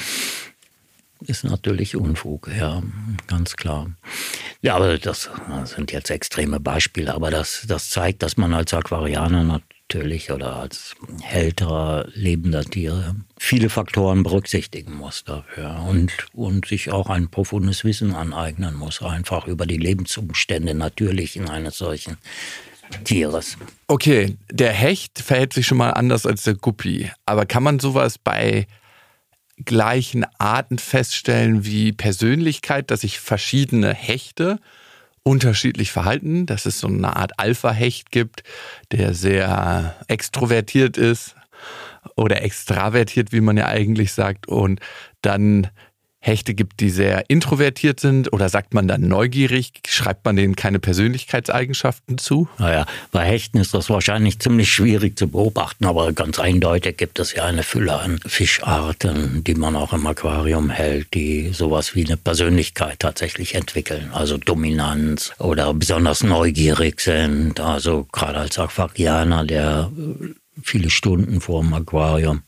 ist 1.22 1.46
natürlich 1.46 1.96
Unfug, 1.96 2.52
ja, 2.56 2.84
ganz 3.28 3.56
klar. 3.56 3.90
Ja, 4.62 4.76
aber 4.76 4.98
das, 4.98 5.30
sind 5.63 5.94
jetzt 5.94 6.12
extreme 6.12 6.60
Beispiele, 6.60 7.16
aber 7.16 7.32
das, 7.32 7.63
das 7.68 7.90
zeigt, 7.90 8.22
dass 8.22 8.36
man 8.36 8.54
als 8.54 8.74
Aquarianer 8.74 9.44
natürlich 9.88 10.32
oder 10.32 10.58
als 10.58 10.95
älterer 11.32 12.08
lebender 12.13 12.65
Tiere 12.65 13.15
viele 13.38 13.69
Faktoren 13.69 14.23
berücksichtigen 14.23 14.93
muss 14.93 15.23
dafür 15.23 15.82
und, 15.88 16.12
und 16.34 16.65
sich 16.65 16.91
auch 16.91 17.10
ein 17.10 17.30
profundes 17.30 17.86
Wissen 17.86 18.13
aneignen 18.13 18.76
muss, 18.76 19.02
einfach 19.02 19.47
über 19.47 19.65
die 19.65 19.78
Lebensumstände 19.78 20.73
natürlich 20.73 21.38
in 21.38 21.50
eines 21.50 21.78
solchen 21.78 22.17
Tieres. 23.06 23.58
Okay, 23.88 24.36
der 24.52 24.73
Hecht 24.73 25.19
verhält 25.19 25.54
sich 25.54 25.65
schon 25.65 25.78
mal 25.78 25.91
anders 25.91 26.26
als 26.26 26.43
der 26.43 26.56
Guppi, 26.56 27.10
aber 27.26 27.45
kann 27.45 27.63
man 27.63 27.80
sowas 27.80 28.17
bei 28.17 28.67
gleichen 29.63 30.26
Arten 30.38 30.80
feststellen 30.80 31.63
wie 31.65 31.93
Persönlichkeit, 31.93 32.91
dass 32.91 33.02
sich 33.02 33.19
verschiedene 33.19 33.93
Hechte 33.93 34.60
unterschiedlich 35.28 35.92
verhalten, 35.92 36.46
dass 36.46 36.66
es 36.66 36.80
so 36.80 36.88
eine 36.88 37.16
Art 37.16 37.38
Alpha-Hecht 37.38 38.12
gibt, 38.12 38.44
der 38.92 39.13
sehr 39.13 39.96
extrovertiert 40.08 40.98
ist 40.98 41.36
oder 42.16 42.42
extravertiert, 42.42 43.34
wie 43.34 43.42
man 43.42 43.58
ja 43.58 43.66
eigentlich 43.66 44.13
sagt, 44.13 44.48
und 44.48 44.80
dann 45.22 45.68
Hechte 46.28 46.54
gibt, 46.54 46.82
die 46.82 46.90
sehr 46.90 47.30
introvertiert 47.30 48.00
sind 48.00 48.32
oder 48.34 48.50
sagt 48.50 48.74
man 48.74 48.88
dann 48.88 49.08
neugierig? 49.08 49.72
Schreibt 49.88 50.26
man 50.26 50.36
denen 50.36 50.56
keine 50.56 50.80
Persönlichkeitseigenschaften 50.80 52.18
zu? 52.18 52.48
Naja, 52.58 52.86
bei 53.12 53.26
Hechten 53.26 53.58
ist 53.58 53.74
das 53.74 53.90
wahrscheinlich 53.90 54.40
ziemlich 54.40 54.70
schwierig 54.70 55.18
zu 55.18 55.28
beobachten, 55.28 55.86
aber 55.86 56.12
ganz 56.13 56.38
eindeutig 56.40 56.98
gibt 56.98 57.20
es 57.20 57.34
ja 57.34 57.46
eine 57.46 57.63
Fülle 57.63 58.00
an 58.00 58.20
Fischarten, 58.26 59.44
die 59.44 59.56
man 59.56 59.76
auch 59.76 59.94
im 59.94 60.06
Aquarium 60.06 60.70
hält, 60.70 61.13
die 61.13 61.50
sowas 61.54 61.96
wie 61.96 62.06
eine 62.06 62.18
Persönlichkeit 62.18 63.00
tatsächlich 63.00 63.56
entwickeln. 63.56 64.12
Also 64.13 64.38
Dominanz 64.38 65.32
oder 65.40 65.74
besonders 65.74 66.24
neugierig 66.24 67.00
sind. 67.00 67.60
Also 67.60 68.06
gerade 68.12 68.40
als 68.40 68.60
Aquarianer, 68.60 69.46
der 69.46 69.92
viele 70.63 70.90
Stunden 70.90 71.42
vor 71.42 71.62
dem 71.62 71.74
Aquarium 71.74 72.42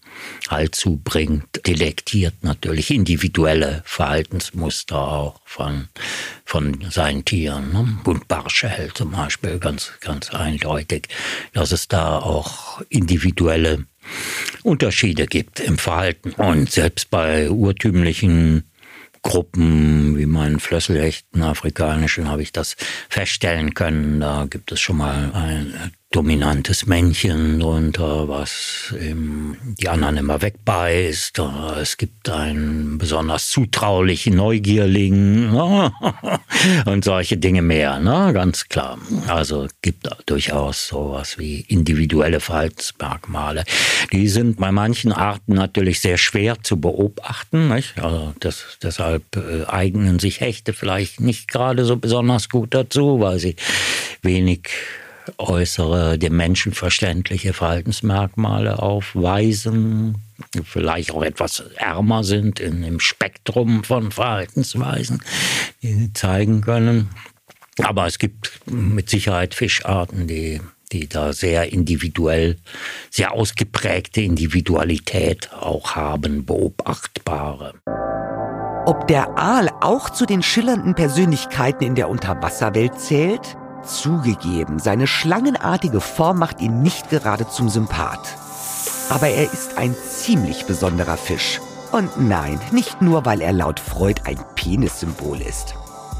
halt 0.50 0.76
zubringt, 0.76 1.48
detektiert 1.66 2.44
natürlich 2.44 2.92
individuelle 2.92 3.84
Verhaltensmuster 3.86 4.98
auch 4.98 5.40
von, 5.46 5.90
von 6.46 6.86
seinen 6.90 7.26
Tieren. 7.26 7.74
Ne? 7.74 8.00
Und 8.06 8.28
Barschel 8.28 8.92
zum 8.94 9.12
Beispiel 9.12 9.60
ganz, 9.60 9.94
ganz 10.02 10.32
eindeutig, 10.32 11.08
dass 11.54 11.72
es 11.72 11.88
da 11.88 12.20
auch 12.20 12.82
individuelle 12.90 13.86
Unterschiede 14.64 15.28
gibt 15.28 15.60
im 15.60 15.78
Verhalten. 15.78 16.32
Und 16.32 16.72
selbst 16.72 17.10
bei 17.10 17.50
urtümlichen 17.50 18.64
Gruppen 19.22 20.18
wie 20.18 20.26
meinen 20.26 20.60
Flösselhechten, 20.60 21.44
afrikanischen, 21.44 22.30
habe 22.30 22.42
ich 22.42 22.52
das 22.52 22.76
feststellen 23.10 23.74
können. 23.74 24.20
Da 24.20 24.48
gibt 24.50 24.72
es 24.72 24.80
schon 24.80 24.98
mal 24.98 25.32
ein 25.34 25.94
dominantes 26.12 26.88
Männchen 26.88 27.60
drunter, 27.60 28.28
was 28.28 28.96
eben 29.00 29.76
die 29.80 29.90
anderen 29.90 30.18
immer 30.18 30.42
wegbeißt. 30.42 31.40
Es 31.80 31.98
gibt 31.98 32.28
einen 32.30 32.98
besonders 32.98 33.50
zutraulichen 33.50 34.36
Neugierling 34.36 35.54
und 36.86 37.04
solche 37.04 37.38
Dinge 37.38 37.62
mehr, 37.62 38.00
ne? 38.00 38.34
ganz 38.34 38.68
klar. 38.68 38.98
Also 39.28 39.68
gibt 39.84 40.10
durchaus 40.26 40.88
sowas 40.88 41.38
wie 41.38 41.62
individuelle 41.62 42.40
Verhaltensmerkmale. 42.40 43.64
Die 44.12 44.28
sind 44.30 44.58
bei 44.58 44.72
manchen 44.72 45.12
Arten 45.12 45.54
natürlich 45.54 46.00
sehr 46.00 46.18
schwer 46.18 46.58
zu 46.64 46.82
beobachten. 46.82 47.68
Nicht? 47.68 48.00
Also 48.00 48.34
das, 48.40 48.80
deshalb 48.82 49.36
äh, 49.36 49.66
eignen 49.68 50.18
sich 50.18 50.40
Hechte 50.40 50.74
vielleicht 50.74 51.20
nicht 51.20 51.50
gerade 51.50 51.86
so 51.86 51.98
besonders 51.98 52.50
gut 52.50 52.74
dazu, 52.74 53.20
weil 53.20 53.38
sie 53.38 53.56
wenig 54.24 54.70
äußere, 55.38 56.18
dem 56.18 56.36
Menschen 56.36 56.74
verständliche 56.74 57.54
Verhaltensmerkmale 57.54 58.80
aufweisen, 58.80 60.18
vielleicht 60.64 61.12
auch 61.12 61.24
etwas 61.24 61.64
ärmer 61.76 62.24
sind 62.24 62.60
in, 62.60 62.84
im 62.84 63.00
Spektrum 63.00 63.84
von 63.84 64.12
Verhaltensweisen, 64.12 65.22
die 65.82 65.94
sie 65.94 66.14
zeigen 66.14 66.62
können. 66.62 67.10
Aber 67.84 68.08
es 68.08 68.20
gibt 68.20 68.60
mit 68.66 69.10
Sicherheit 69.10 69.54
Fischarten, 69.54 70.28
die, 70.28 70.62
die 70.92 71.08
da 71.08 71.34
sehr 71.34 71.72
individuell, 71.72 72.58
sehr 73.10 73.32
ausgeprägte 73.32 74.22
Individualität 74.22 75.52
auch 75.54 75.96
haben, 75.96 76.46
beobachtbare. 76.46 77.76
Ob 78.86 79.08
der 79.08 79.38
Aal 79.38 79.70
auch 79.82 80.10
zu 80.10 80.26
den 80.26 80.42
schillernden 80.42 80.96
Persönlichkeiten 80.96 81.84
in 81.84 81.96
der 81.96 82.10
Unterwasserwelt 82.10 83.00
zählt? 83.00 83.56
Zugegeben, 83.84 84.80
seine 84.80 85.08
schlangenartige 85.08 86.02
Form 86.02 86.40
macht 86.40 86.62
ihn 86.62 86.82
nicht 86.82 87.10
gerade 87.10 87.48
zum 87.48 87.70
Sympath. 87.70 88.36
Aber 89.10 89.28
er 89.28 89.52
ist 89.52 89.78
ein 89.78 89.96
ziemlich 89.96 90.66
besonderer 90.66 91.18
Fisch. 91.18 91.60
Und 91.92 92.20
nein, 92.20 92.60
nicht 92.72 93.02
nur, 93.02 93.26
weil 93.26 93.42
er 93.42 93.54
laut 93.54 93.80
Freud 93.80 94.22
ein 94.26 94.38
Penissymbol 94.56 95.42
ist. 95.42 95.76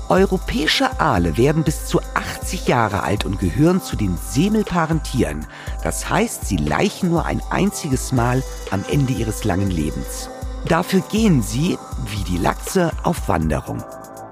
Europäische 0.10 1.00
Aale 1.00 1.38
werden 1.38 1.64
bis 1.64 1.86
zu 1.86 2.02
80 2.16 2.68
Jahre 2.68 3.04
alt 3.04 3.26
und 3.26 3.40
gehören 3.40 3.80
zu 3.80 3.96
den 3.96 4.18
semelpaaren 4.18 5.04
Tieren. 5.04 5.46
Das 5.84 6.10
heißt, 6.10 6.48
sie 6.48 6.58
laichen 6.58 7.10
nur 7.10 7.28
ein 7.28 7.44
einziges 7.52 8.12
Mal 8.12 8.42
am 8.72 8.84
Ende 8.90 9.14
ihres 9.14 9.44
langen 9.44 9.70
Lebens. 9.70 10.32
Dafür 10.68 11.02
gehen 11.12 11.44
sie, 11.44 11.78
wie 12.08 12.24
die 12.24 12.40
Lachse, 12.40 12.92
auf 13.04 13.28
Wanderung. 13.28 13.84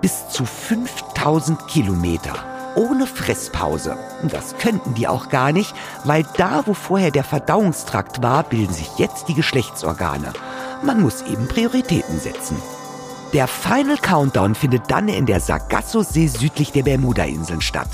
Bis 0.01 0.29
zu 0.29 0.45
5000 0.45 1.67
Kilometer 1.67 2.56
ohne 2.77 3.07
Fresspause. 3.07 3.97
Das 4.23 4.57
könnten 4.57 4.93
die 4.93 5.07
auch 5.07 5.29
gar 5.29 5.51
nicht, 5.51 5.73
weil 6.03 6.25
da, 6.37 6.63
wo 6.65 6.73
vorher 6.73 7.11
der 7.11 7.23
Verdauungstrakt 7.23 8.21
war, 8.23 8.43
bilden 8.43 8.73
sich 8.73 8.97
jetzt 8.97 9.27
die 9.27 9.33
Geschlechtsorgane. 9.33 10.31
Man 10.83 11.01
muss 11.01 11.23
eben 11.23 11.47
Prioritäten 11.47 12.19
setzen. 12.19 12.57
Der 13.33 13.47
Final 13.47 13.97
Countdown 13.97 14.55
findet 14.55 14.89
dann 14.89 15.09
in 15.09 15.25
der 15.25 15.41
Sargasso-See 15.41 16.27
südlich 16.27 16.71
der 16.71 16.83
Bermuda-Inseln 16.83 17.61
statt. 17.61 17.89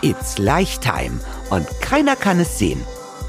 It's 0.00 0.38
Lifetime 0.38 1.20
und 1.50 1.66
keiner 1.80 2.16
kann 2.16 2.40
es 2.40 2.58
sehen. 2.58 2.82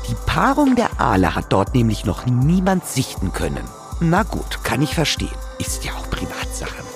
Die 0.07 0.15
Paarung 0.25 0.75
der 0.75 0.99
Aale 0.99 1.35
hat 1.35 1.47
dort 1.49 1.75
nämlich 1.75 2.05
noch 2.05 2.25
niemand 2.25 2.85
sichten 2.85 3.33
können. 3.33 3.63
Na 3.99 4.23
gut, 4.23 4.63
kann 4.63 4.81
ich 4.81 4.95
verstehen. 4.95 5.29
Ist 5.57 5.83
ja 5.83 5.91
auch 5.93 6.09
Privatsache. 6.09 6.88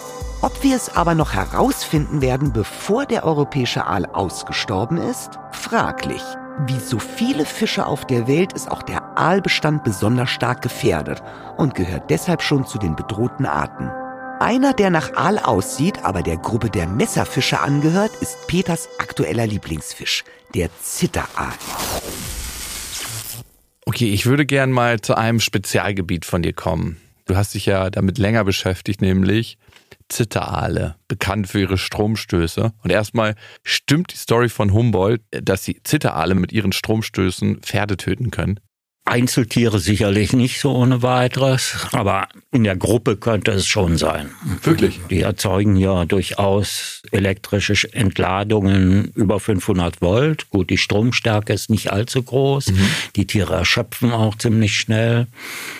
Ob 0.43 0.61
wir 0.61 0.75
es 0.75 0.89
aber 0.89 1.15
noch 1.15 1.33
herausfinden 1.33 2.21
werden, 2.21 2.51
bevor 2.51 3.05
der 3.05 3.23
europäische 3.23 3.85
Aal 3.87 4.05
ausgestorben 4.07 4.97
ist? 4.97 5.39
Fraglich. 5.53 6.21
Wie 6.67 6.81
so 6.81 6.99
viele 6.99 7.45
Fische 7.45 7.85
auf 7.85 8.05
der 8.05 8.27
Welt 8.27 8.51
ist 8.51 8.69
auch 8.69 8.83
der 8.83 9.17
Aalbestand 9.17 9.85
besonders 9.85 10.29
stark 10.29 10.61
gefährdet 10.61 11.23
und 11.55 11.75
gehört 11.75 12.09
deshalb 12.09 12.41
schon 12.41 12.67
zu 12.67 12.77
den 12.77 12.97
bedrohten 12.97 13.45
Arten. 13.45 13.87
Einer, 14.41 14.73
der 14.73 14.89
nach 14.89 15.13
Aal 15.13 15.39
aussieht, 15.39 16.03
aber 16.03 16.21
der 16.21 16.35
Gruppe 16.35 16.69
der 16.69 16.87
Messerfische 16.87 17.61
angehört, 17.61 18.11
ist 18.19 18.45
Peters 18.47 18.89
aktueller 18.99 19.47
Lieblingsfisch, 19.47 20.25
der 20.53 20.67
Zitteraal. 20.81 21.53
Okay, 23.85 24.11
ich 24.11 24.25
würde 24.25 24.45
gern 24.45 24.71
mal 24.71 24.99
zu 24.99 25.15
einem 25.15 25.39
Spezialgebiet 25.39 26.25
von 26.25 26.41
dir 26.41 26.51
kommen. 26.51 26.97
Du 27.27 27.37
hast 27.37 27.53
dich 27.53 27.65
ja 27.65 27.89
damit 27.89 28.17
länger 28.17 28.43
beschäftigt, 28.43 28.99
nämlich 29.01 29.57
Zitteraale, 30.09 30.95
bekannt 31.07 31.47
für 31.47 31.61
ihre 31.61 31.77
Stromstöße. 31.77 32.73
Und 32.83 32.91
erstmal 32.91 33.35
stimmt 33.63 34.13
die 34.13 34.17
Story 34.17 34.49
von 34.49 34.73
Humboldt, 34.73 35.21
dass 35.31 35.63
die 35.63 35.81
Zitteraale 35.83 36.35
mit 36.35 36.51
ihren 36.51 36.71
Stromstößen 36.71 37.61
Pferde 37.61 37.97
töten 37.97 38.31
können. 38.31 38.59
Einzeltiere 39.05 39.79
sicherlich 39.79 40.31
nicht 40.31 40.61
so 40.61 40.71
ohne 40.73 41.01
weiteres, 41.01 41.87
aber 41.91 42.29
in 42.53 42.63
der 42.63 42.77
Gruppe 42.77 43.17
könnte 43.17 43.51
es 43.51 43.67
schon 43.67 43.97
sein. 43.97 44.29
Wirklich? 44.61 45.01
Die 45.09 45.21
erzeugen 45.21 45.75
ja 45.75 46.05
durchaus 46.05 47.01
elektrische 47.11 47.93
Entladungen 47.93 49.11
über 49.15 49.41
500 49.41 50.01
Volt. 50.01 50.49
Gut, 50.51 50.69
die 50.69 50.77
Stromstärke 50.77 51.51
ist 51.51 51.69
nicht 51.69 51.91
allzu 51.91 52.23
groß. 52.23 52.71
Mhm. 52.71 52.87
Die 53.17 53.27
Tiere 53.27 53.55
erschöpfen 53.55 54.11
auch 54.11 54.37
ziemlich 54.37 54.79
schnell. 54.79 55.27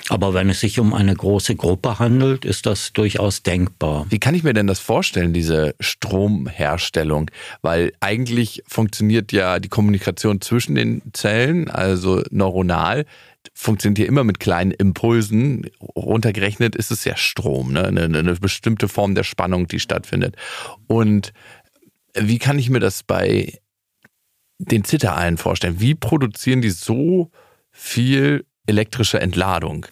Aber 0.10 0.34
wenn 0.34 0.50
es 0.50 0.60
sich 0.60 0.82
um 0.82 0.94
eine 0.94 1.16
große 1.16 1.56
Gruppe 1.56 2.00
handelt, 2.00 2.44
ist 2.44 2.66
das 2.66 2.92
durchaus 2.92 3.42
denkbar. 3.42 4.06
Wie 4.10 4.20
kann 4.20 4.36
ich 4.36 4.44
mir 4.44 4.54
denn 4.54 4.68
das 4.68 4.80
vorstellen, 4.80 5.32
diese 5.32 5.76
Stromherstellung? 5.80 7.32
Weil 7.62 7.94
eigentlich 8.02 8.64
funktioniert 8.68 9.32
ja 9.32 9.60
die 9.60 9.70
Kommunikation 9.70 10.42
zwischen 10.42 10.76
den 10.76 11.02
Zellen, 11.14 11.70
also 11.70 12.22
neuronal, 12.30 13.06
funktioniert 13.54 13.98
hier 13.98 14.08
immer 14.08 14.24
mit 14.24 14.40
kleinen 14.40 14.72
Impulsen. 14.72 15.70
Runtergerechnet 15.96 16.76
ist 16.76 16.92
es 16.92 17.04
ja 17.04 17.16
Strom, 17.16 17.74
ne? 17.74 17.86
eine, 17.86 18.04
eine 18.04 18.36
bestimmte 18.36 18.88
Form 18.88 19.16
der 19.16 19.24
Spannung, 19.24 19.68
die 19.68 19.80
stattfindet. 19.80 20.36
Und 20.88 21.34
wie 22.16 22.40
kann 22.40 22.60
ich 22.60 22.70
mir 22.70 22.80
das 22.80 23.04
bei 23.04 23.60
den 24.60 24.84
Zittereien 24.84 25.38
vorstellen? 25.38 25.80
Wie 25.80 25.96
produzieren 25.96 26.62
die 26.62 26.70
so 26.70 27.32
viel 27.72 28.46
elektrische 28.68 29.20
Entladung? 29.20 29.88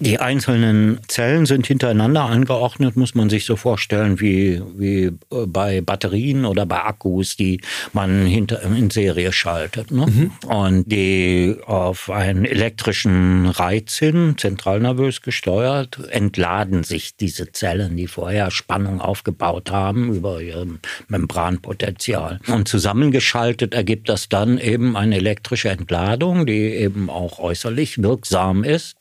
Die 0.00 0.18
einzelnen 0.18 0.98
Zellen 1.08 1.44
sind 1.44 1.66
hintereinander 1.66 2.22
angeordnet, 2.24 2.96
muss 2.96 3.14
man 3.14 3.28
sich 3.28 3.44
so 3.44 3.56
vorstellen, 3.56 4.18
wie, 4.18 4.62
wie 4.76 5.04
äh, 5.04 5.46
bei 5.46 5.82
Batterien 5.82 6.46
oder 6.46 6.64
bei 6.64 6.82
Akkus, 6.82 7.36
die 7.36 7.60
man 7.92 8.24
hinter, 8.24 8.62
in 8.62 8.88
Serie 8.88 9.30
schaltet. 9.30 9.90
Ne? 9.90 10.06
Mhm. 10.06 10.30
Und 10.48 10.90
die 10.90 11.54
auf 11.66 12.08
einen 12.08 12.46
elektrischen 12.46 13.44
Reiz 13.46 13.98
hin, 13.98 14.36
zentralnervös 14.38 15.20
gesteuert, 15.20 15.98
entladen 16.10 16.82
sich 16.82 17.16
diese 17.16 17.52
Zellen, 17.52 17.98
die 17.98 18.06
vorher 18.06 18.50
Spannung 18.50 19.02
aufgebaut 19.02 19.70
haben 19.70 20.14
über 20.14 20.40
ihr 20.40 20.66
Membranpotenzial. 21.08 22.40
Und 22.48 22.68
zusammengeschaltet 22.68 23.74
ergibt 23.74 24.08
das 24.08 24.30
dann 24.30 24.56
eben 24.56 24.96
eine 24.96 25.16
elektrische 25.16 25.68
Entladung, 25.68 26.46
die 26.46 26.60
eben 26.60 27.10
auch 27.10 27.38
äußerlich 27.38 28.02
wirksam 28.02 28.64
ist 28.64 28.96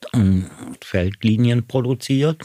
Feldlinien 0.90 1.68
produziert. 1.68 2.42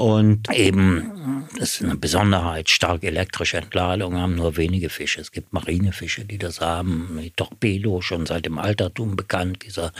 Und 0.00 0.50
eben, 0.54 1.44
das 1.58 1.74
ist 1.74 1.82
eine 1.82 1.94
Besonderheit, 1.94 2.70
stark 2.70 3.04
elektrische 3.04 3.58
Entladung 3.58 4.16
haben 4.16 4.34
nur 4.34 4.56
wenige 4.56 4.88
Fische. 4.88 5.20
Es 5.20 5.30
gibt 5.30 5.52
Marinefische, 5.52 6.24
die 6.24 6.38
das 6.38 6.62
haben. 6.62 7.18
Die 7.22 7.32
Torpedo, 7.32 8.00
schon 8.00 8.24
seit 8.24 8.46
dem 8.46 8.56
Altertum 8.56 9.14
bekannt, 9.14 9.58
dieser, 9.66 9.92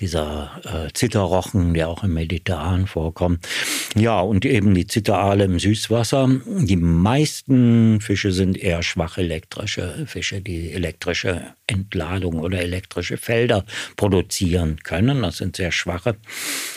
dieser 0.00 0.52
äh, 0.64 0.90
Zitterrochen, 0.94 1.74
der 1.74 1.90
auch 1.90 2.02
im 2.02 2.14
Mediterran 2.14 2.86
vorkommt. 2.86 3.46
Ja, 3.94 4.20
und 4.20 4.46
eben 4.46 4.72
die 4.72 4.86
Zitterale 4.86 5.44
im 5.44 5.58
Süßwasser. 5.58 6.30
Die 6.46 6.76
meisten 6.76 8.00
Fische 8.00 8.32
sind 8.32 8.56
eher 8.56 8.82
schwach 8.82 9.18
elektrische 9.18 10.06
Fische, 10.06 10.40
die 10.40 10.72
elektrische 10.72 11.52
Entladung 11.66 12.40
oder 12.40 12.58
elektrische 12.62 13.18
Felder 13.18 13.66
produzieren 13.96 14.78
können. 14.82 15.20
Das 15.20 15.36
sind 15.36 15.56
sehr 15.56 15.72
schwache 15.72 16.16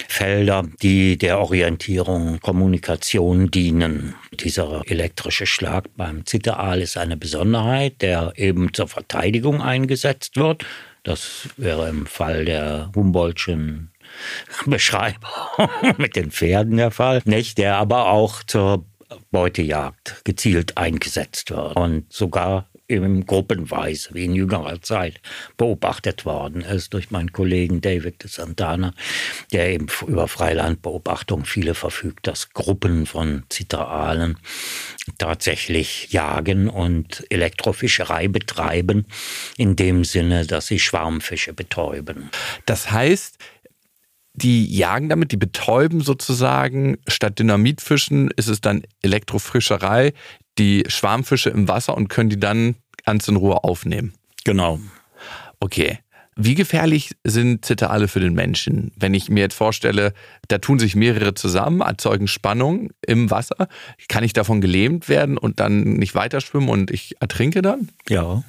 Felder, 0.09 0.67
die 0.81 1.17
der 1.17 1.39
Orientierung 1.39 2.41
kommunizieren 2.41 2.64
Kommunikation 2.65 3.51
dienen. 3.51 4.15
Dieser 4.31 4.81
elektrische 4.87 5.45
Schlag 5.45 5.85
beim 5.95 6.25
Zitteraal 6.25 6.81
ist 6.81 6.97
eine 6.97 7.15
Besonderheit, 7.15 8.01
der 8.01 8.33
eben 8.37 8.73
zur 8.73 8.87
Verteidigung 8.87 9.61
eingesetzt 9.61 10.35
wird. 10.35 10.65
Das 11.03 11.47
wäre 11.57 11.87
im 11.89 12.07
Fall 12.07 12.45
der 12.45 12.91
Humboldtschen 12.95 13.91
Beschreibung 14.65 15.29
mit 15.99 16.15
den 16.15 16.31
Pferden 16.31 16.77
der 16.77 16.89
Fall, 16.89 17.21
nicht? 17.25 17.59
Der 17.59 17.75
aber 17.75 18.07
auch 18.07 18.41
zur 18.41 18.83
Beutejagd 19.29 20.21
gezielt 20.23 20.75
eingesetzt 20.75 21.51
wird 21.51 21.75
und 21.75 22.11
sogar 22.11 22.67
eben 22.87 23.25
gruppenweise, 23.25 24.09
wie 24.13 24.25
in 24.25 24.35
jüngerer 24.35 24.81
Zeit, 24.81 25.21
beobachtet 25.57 26.25
worden 26.25 26.61
ist 26.61 26.93
durch 26.93 27.11
meinen 27.11 27.31
Kollegen 27.31 27.81
David 27.81 28.23
de 28.23 28.29
Santana, 28.29 28.93
der 29.51 29.69
eben 29.69 29.87
über 30.07 30.27
Freilandbeobachtung 30.27 31.45
viele 31.45 31.73
verfügt, 31.73 32.27
dass 32.27 32.51
Gruppen 32.51 33.05
von 33.05 33.43
Zitteralen 33.49 34.37
tatsächlich 35.17 36.11
jagen 36.11 36.69
und 36.69 37.25
Elektrofischerei 37.29 38.27
betreiben, 38.27 39.05
in 39.57 39.75
dem 39.75 40.03
Sinne, 40.03 40.45
dass 40.45 40.67
sie 40.67 40.79
Schwarmfische 40.79 41.53
betäuben. 41.53 42.29
Das 42.65 42.91
heißt, 42.91 43.37
die 44.33 44.65
jagen 44.75 45.07
damit, 45.07 45.31
die 45.31 45.37
betäuben 45.37 46.01
sozusagen, 46.01 46.97
statt 47.07 47.39
Dynamitfischen 47.39 48.31
ist 48.35 48.47
es 48.47 48.59
dann 48.59 48.83
Elektrofischerei, 49.01 50.13
die 50.57 50.83
Schwarmfische 50.87 51.49
im 51.49 51.67
Wasser 51.67 51.95
und 51.95 52.07
können 52.07 52.29
die 52.29 52.39
dann 52.39 52.75
ganz 53.05 53.27
in 53.27 53.35
Ruhe 53.35 53.63
aufnehmen. 53.63 54.13
Genau. 54.43 54.79
Okay. 55.59 55.99
Wie 56.37 56.55
gefährlich 56.55 57.11
sind 57.23 57.63
Zitterale 57.63 58.09
für 58.09 58.19
den 58.19 58.33
Menschen? 58.33 58.91
Wenn 58.97 59.13
ich 59.13 59.29
mir 59.29 59.39
jetzt 59.39 59.55
vorstelle, 59.55 60.13
da 60.49 60.57
tun 60.57 60.79
sich 60.79 60.93
mehrere 60.93 61.33
zusammen, 61.33 61.79
erzeugen 61.79 62.27
Spannung 62.27 62.89
im 63.05 63.31
Wasser, 63.31 63.69
kann 64.09 64.25
ich 64.25 64.33
davon 64.33 64.59
gelähmt 64.59 65.07
werden 65.07 65.37
und 65.37 65.61
dann 65.61 65.93
nicht 65.93 66.13
weiter 66.13 66.41
schwimmen 66.41 66.67
und 66.67 66.91
ich 66.91 67.15
ertrinke 67.21 67.61
dann? 67.61 67.89
Ja. 68.09 68.43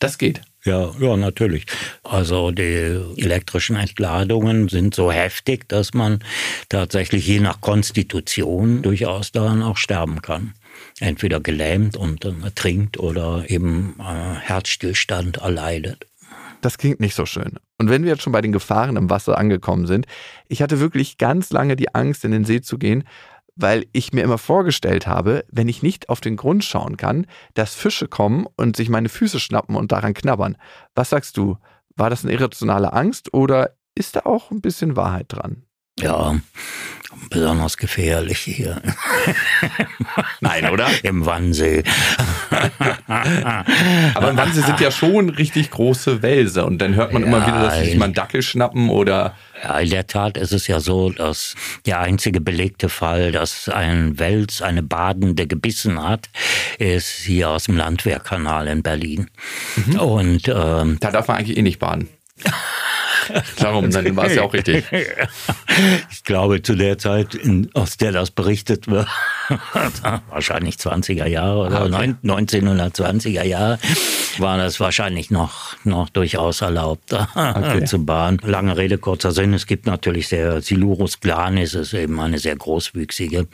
Das 0.00 0.18
geht. 0.18 0.42
Ja, 0.64 0.92
ja, 0.98 1.16
natürlich. 1.16 1.64
Also 2.02 2.50
die 2.50 3.00
elektrischen 3.16 3.76
Entladungen 3.76 4.68
sind 4.68 4.94
so 4.94 5.10
heftig, 5.10 5.68
dass 5.68 5.94
man 5.94 6.22
tatsächlich 6.68 7.26
je 7.26 7.40
nach 7.40 7.62
Konstitution 7.62 8.82
durchaus 8.82 9.32
daran 9.32 9.62
auch 9.62 9.78
sterben 9.78 10.20
kann. 10.20 10.52
Entweder 11.00 11.40
gelähmt 11.40 11.96
und 11.96 12.24
ertrinkt 12.24 12.98
oder 12.98 13.48
eben 13.48 13.96
äh, 13.98 14.34
Herzstillstand 14.34 15.38
erleidet. 15.38 16.06
Das 16.60 16.78
klingt 16.78 17.00
nicht 17.00 17.14
so 17.14 17.26
schön. 17.26 17.58
Und 17.78 17.88
wenn 17.88 18.02
wir 18.04 18.10
jetzt 18.10 18.22
schon 18.22 18.32
bei 18.32 18.42
den 18.42 18.52
Gefahren 18.52 18.96
im 18.96 19.08
Wasser 19.08 19.38
angekommen 19.38 19.86
sind, 19.86 20.06
ich 20.48 20.60
hatte 20.62 20.78
wirklich 20.78 21.16
ganz 21.16 21.50
lange 21.50 21.76
die 21.76 21.94
Angst, 21.94 22.24
in 22.24 22.32
den 22.32 22.44
See 22.44 22.60
zu 22.60 22.78
gehen, 22.78 23.04
weil 23.56 23.86
ich 23.92 24.12
mir 24.12 24.22
immer 24.22 24.38
vorgestellt 24.38 25.06
habe, 25.06 25.44
wenn 25.50 25.68
ich 25.68 25.82
nicht 25.82 26.08
auf 26.08 26.20
den 26.20 26.36
Grund 26.36 26.64
schauen 26.64 26.96
kann, 26.96 27.26
dass 27.54 27.74
Fische 27.74 28.08
kommen 28.08 28.46
und 28.56 28.76
sich 28.76 28.88
meine 28.88 29.08
Füße 29.08 29.40
schnappen 29.40 29.76
und 29.76 29.92
daran 29.92 30.14
knabbern. 30.14 30.56
Was 30.94 31.10
sagst 31.10 31.36
du? 31.36 31.56
War 31.96 32.10
das 32.10 32.24
eine 32.24 32.32
irrationale 32.32 32.92
Angst 32.92 33.34
oder 33.34 33.76
ist 33.94 34.16
da 34.16 34.20
auch 34.24 34.50
ein 34.50 34.60
bisschen 34.60 34.96
Wahrheit 34.96 35.26
dran? 35.28 35.64
Ja, 35.98 36.40
besonders 37.28 37.76
gefährlich 37.76 38.38
hier. 38.38 38.80
Nein, 40.40 40.70
oder? 40.70 40.88
Im 41.02 41.26
Wannsee. 41.26 41.82
Aber 44.14 44.30
im 44.30 44.36
Wannsee 44.36 44.62
sind 44.62 44.80
ja 44.80 44.90
schon 44.90 45.28
richtig 45.30 45.70
große 45.70 46.22
Wälse 46.22 46.64
und 46.64 46.78
dann 46.78 46.94
hört 46.94 47.12
man 47.12 47.22
ja, 47.22 47.28
immer 47.28 47.46
wieder, 47.46 47.62
dass 47.62 47.78
sich 47.80 47.96
mal 47.96 48.06
einen 48.06 48.14
Dackel 48.14 48.42
schnappen 48.42 48.90
oder. 48.90 49.36
Ja, 49.62 49.78
in 49.78 49.90
der 49.90 50.06
Tat 50.06 50.36
ist 50.36 50.52
es 50.52 50.66
ja 50.66 50.80
so, 50.80 51.10
dass 51.10 51.54
der 51.86 52.00
einzige 52.00 52.40
belegte 52.40 52.88
Fall, 52.88 53.32
dass 53.32 53.68
ein 53.68 54.18
Wels 54.18 54.62
eine 54.62 54.82
Badende 54.82 55.46
gebissen 55.46 56.02
hat, 56.02 56.28
ist 56.78 57.10
hier 57.10 57.50
aus 57.50 57.64
dem 57.64 57.76
Landwehrkanal 57.76 58.66
in 58.68 58.82
Berlin. 58.82 59.30
Mhm. 59.76 60.00
Und 60.00 60.48
ähm, 60.48 60.98
da 61.00 61.10
darf 61.10 61.28
man 61.28 61.38
eigentlich 61.38 61.56
eh 61.56 61.62
nicht 61.62 61.78
baden. 61.78 62.08
Darum, 63.58 63.90
dann 63.90 64.16
war 64.16 64.26
es 64.26 64.34
ja 64.34 64.42
auch 64.42 64.52
richtig. 64.52 64.84
Ich 66.10 66.24
glaube, 66.24 66.62
zu 66.62 66.74
der 66.74 66.98
Zeit, 66.98 67.34
in, 67.34 67.70
aus 67.74 67.96
der 67.96 68.12
das 68.12 68.30
berichtet 68.30 68.88
wird, 68.88 69.08
wahrscheinlich 70.28 70.76
20er 70.76 71.26
Jahre 71.26 71.66
oder 71.66 71.80
ah, 71.80 71.84
okay. 71.86 72.14
1920er 72.24 73.44
Jahre, 73.44 73.78
war 74.38 74.58
das 74.58 74.80
wahrscheinlich 74.80 75.30
noch, 75.30 75.76
noch 75.84 76.08
durchaus 76.08 76.60
erlaubt 76.60 77.12
okay. 77.34 77.84
zu 77.84 78.04
bahnen. 78.04 78.38
Lange 78.44 78.76
Rede, 78.76 78.98
kurzer 78.98 79.32
Sinn. 79.32 79.54
Es 79.54 79.66
gibt 79.66 79.86
natürlich 79.86 80.28
sehr, 80.28 80.60
Silurus 80.60 81.20
glanis 81.20 81.74
ist 81.74 81.94
eben 81.94 82.20
eine 82.20 82.38
sehr 82.38 82.56
großwüchsige 82.56 83.46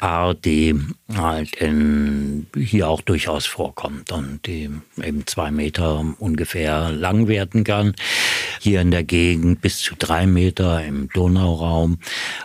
Art, 0.00 0.44
die 0.44 0.78
halt 1.14 1.54
in, 1.56 2.46
hier 2.56 2.88
auch 2.88 3.02
durchaus 3.02 3.46
vorkommt 3.46 4.12
und 4.12 4.46
die 4.46 4.70
eben 5.02 5.26
zwei 5.26 5.50
Meter 5.50 6.04
ungefähr 6.18 6.90
lang 6.90 7.28
werden 7.28 7.64
kann. 7.64 7.94
Hier 8.60 8.80
in 8.80 8.90
der 8.90 9.04
Gegend 9.04 9.60
bis 9.60 9.80
zu 9.80 9.94
drei 9.98 10.26
Meter 10.26 10.84
im 10.84 11.08
Donauraum. 11.10 11.98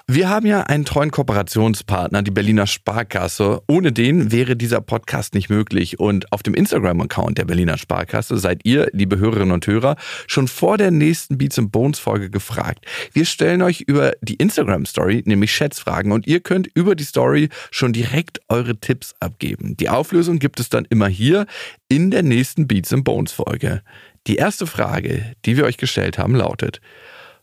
Wir 0.08 0.30
haben 0.30 0.46
ja 0.46 0.62
einen 0.64 0.86
treuen 0.86 1.12
Kooperationspartner, 1.12 2.24
die 2.24 2.32
Berliner 2.32 2.68
Sparkasse. 2.68 3.62
Ohne 3.68 3.92
den 3.92 4.32
wäre 4.32 4.56
dieser 4.56 4.82
Podcast 4.82 5.34
nicht 5.34 5.50
möglich. 5.50 6.00
Und 6.00 6.32
auf 6.32 6.44
dem 6.44 6.54
Instagram-Account 6.54 7.38
der 7.38 7.46
Berliner 7.46 7.69
Sparkasse 7.78 8.38
seid 8.38 8.62
ihr, 8.64 8.88
liebe 8.94 9.18
Hörerinnen 9.18 9.52
und 9.52 9.68
Hörer, 9.68 9.96
schon 10.28 10.48
vor 10.48 10.78
der 10.78 10.92
nächsten 10.92 11.38
Beats 11.38 11.60
and 11.60 11.72
Bones 11.72 12.00
Folge 12.00 12.30
gefragt. 12.30 12.86
Wir 13.14 13.26
stellen 13.26 13.62
euch 13.62 13.82
über 13.82 14.14
die 14.22 14.36
Instagram-Story 14.36 15.24
nämlich 15.26 15.54
Schätzfragen 15.54 16.12
und 16.12 16.28
ihr 16.28 16.40
könnt 16.40 16.68
über 16.74 16.96
die 16.96 17.04
Story 17.04 17.50
schon 17.72 17.94
direkt 17.94 18.42
eure 18.50 18.78
Tipps 18.80 19.14
abgeben. 19.20 19.78
Die 19.78 19.90
Auflösung 19.90 20.40
gibt 20.40 20.60
es 20.60 20.70
dann 20.70 20.86
immer 20.90 21.08
hier 21.08 21.46
in 21.88 22.12
der 22.12 22.24
nächsten 22.24 22.68
Beats 22.68 22.94
and 22.94 23.04
Bones 23.04 23.32
Folge. 23.32 23.82
Die 24.28 24.36
erste 24.36 24.68
Frage, 24.68 25.34
die 25.46 25.58
wir 25.58 25.66
euch 25.66 25.78
gestellt 25.78 26.18
haben, 26.18 26.36
lautet, 26.36 26.82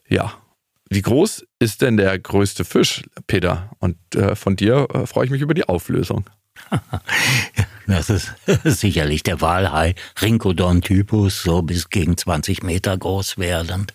ja, 0.08 0.34
wie 0.88 1.02
groß 1.02 1.44
ist 1.58 1.82
denn 1.82 1.96
der 1.96 2.16
größte 2.18 2.64
Fisch, 2.64 3.02
Peter? 3.26 3.70
Und 3.80 3.96
äh, 4.14 4.36
von 4.36 4.54
dir 4.54 4.86
äh, 4.94 5.06
freue 5.06 5.24
ich 5.24 5.30
mich 5.30 5.40
über 5.40 5.54
die 5.54 5.68
Auflösung. 5.68 6.30
Das 7.86 8.10
ist 8.10 8.34
sicherlich 8.64 9.22
der 9.22 9.40
Walhai, 9.40 9.94
Rhinchodon-Typus, 10.20 11.42
so 11.42 11.62
bis 11.62 11.88
gegen 11.88 12.16
20 12.16 12.62
Meter 12.62 12.96
groß 12.98 13.38
werdend. 13.38 13.94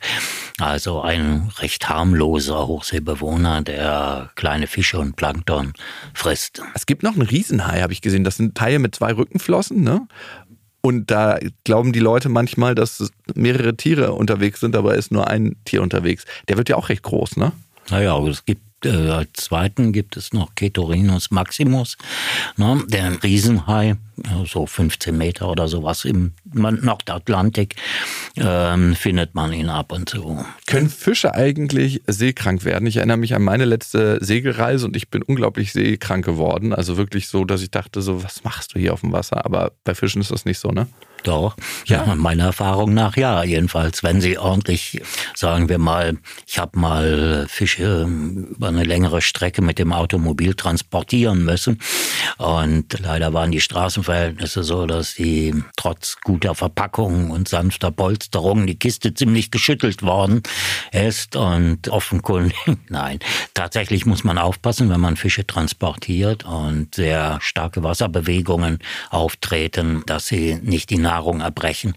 Also 0.60 1.02
ein 1.02 1.52
recht 1.58 1.90
harmloser 1.90 2.68
Hochseebewohner, 2.68 3.62
der 3.64 4.32
kleine 4.36 4.68
Fische 4.68 5.00
und 5.00 5.18
Plankton 5.18 5.74
frisst. 6.14 6.62
Es 6.74 6.86
gibt 6.86 7.04
noch 7.04 7.14
einen 7.14 7.24
Riesenhai, 7.24 7.82
habe 7.82 7.94
ich 7.94 8.02
gesehen. 8.02 8.24
Das 8.24 8.38
sind 8.38 8.60
Haie 8.60 8.80
mit 8.80 8.96
zwei 8.96 9.14
Rückenflossen, 9.14 9.84
ne? 9.84 10.08
Und 10.84 11.12
da 11.12 11.38
glauben 11.64 11.94
die 11.94 12.00
Leute 12.00 12.28
manchmal, 12.28 12.74
dass 12.74 13.12
mehrere 13.36 13.78
Tiere 13.78 14.14
unterwegs 14.14 14.62
sind, 14.62 14.76
aber 14.76 14.96
ist 14.96 15.12
nur 15.12 15.28
ein 15.28 15.58
Tier 15.64 15.84
unterwegs. 15.84 16.26
Der 16.48 16.58
wird 16.58 16.70
ja 16.70 16.76
auch 16.76 16.90
recht 16.90 17.04
groß, 17.04 17.38
ne? 17.38 17.52
Naja, 17.92 18.18
es 18.26 18.46
gibt 18.46 18.62
äh, 18.86 19.26
zweiten 19.34 19.94
gibt 19.94 20.18
es 20.18 20.34
noch 20.34 20.56
Ketorinus 20.56 21.32
maximus, 21.32 21.98
ne, 22.58 22.84
der 22.88 23.22
Riesenhai, 23.24 23.98
so 24.46 24.66
15 24.66 25.18
Meter 25.18 25.50
oder 25.50 25.68
sowas 25.68 26.06
im 26.06 26.34
Nordatlantik 26.54 27.76
ähm, 28.38 28.96
findet 28.96 29.36
man 29.36 29.54
ihn 29.54 29.70
ab 29.70 29.92
und 29.92 30.10
zu. 30.10 30.46
Können 30.68 30.90
Fische 30.90 31.34
eigentlich 31.34 32.02
seekrank 32.08 32.64
werden? 32.66 32.88
Ich 32.88 32.98
erinnere 32.98 33.18
mich 33.18 33.36
an 33.36 33.42
meine 33.42 33.66
letzte 33.66 34.24
Segelreise 34.24 34.86
und 34.86 34.96
ich 34.96 35.10
bin 35.10 35.24
unglaublich 35.24 35.74
seekrank 35.74 36.26
geworden. 36.26 36.74
Also 36.74 36.98
wirklich 36.98 37.28
so, 37.28 37.46
dass 37.46 37.62
ich 37.62 37.72
dachte, 37.72 38.02
so, 38.02 38.24
was 38.24 38.44
machst 38.44 38.76
du 38.76 38.80
hier 38.80 38.94
auf 38.94 39.02
dem 39.02 39.12
Wasser? 39.12 39.46
Aber 39.46 39.72
bei 39.84 39.96
Fischen 39.96 40.22
ist 40.22 40.32
das 40.32 40.46
nicht 40.46 40.60
so, 40.60 40.70
ne? 40.70 40.88
Doch, 41.24 41.56
ja. 41.86 42.06
ja, 42.06 42.16
meiner 42.16 42.46
Erfahrung 42.46 42.94
nach 42.94 43.16
ja. 43.16 43.44
Jedenfalls, 43.44 44.04
wenn 44.04 44.22
sie 44.22 44.38
ordentlich, 44.38 45.02
sagen 45.36 45.70
wir 45.70 45.78
mal, 45.78 46.18
ich 46.48 46.58
habe 46.60 46.80
mal 46.80 47.46
Fische 47.50 48.04
über 48.04 48.68
eine 48.68 48.84
längere 48.84 49.22
Strecke 49.22 49.62
mit 49.62 49.80
dem 49.80 49.94
Automobil 49.94 50.56
transportieren 50.56 51.44
müssen. 51.44 51.80
Und 52.38 53.00
leider 53.00 53.34
waren 53.34 53.52
die 53.52 53.62
Straßenverhältnisse 53.62 54.64
so, 54.64 54.86
dass 54.86 55.16
die 55.16 55.54
trotz 55.76 56.18
guter 56.24 56.56
Verpackung 56.56 57.30
und 57.30 57.48
sanfter 57.48 57.92
Polsterung 57.92 58.66
die 58.68 58.78
Kiste 58.78 59.14
ziemlich 59.14 59.52
geschüttelt 59.52 60.04
worden 60.04 60.42
ist. 60.92 61.36
Und 61.36 61.90
offenkundig, 61.90 62.56
nein, 62.90 63.20
tatsächlich 63.54 64.06
muss 64.06 64.24
man 64.24 64.38
aufpassen, 64.38 64.90
wenn 64.90 65.00
man 65.00 65.18
Fische 65.18 65.46
transportiert 65.46 66.46
und 66.46 66.96
sehr 66.96 67.40
starke 67.42 67.84
Wasserbewegungen 67.84 68.80
auftreten, 69.10 70.04
dass 70.06 70.28
sie 70.28 70.60
nicht 70.62 70.90
die 70.90 70.98
Nahrung 71.12 71.42
erbrechen 71.42 71.94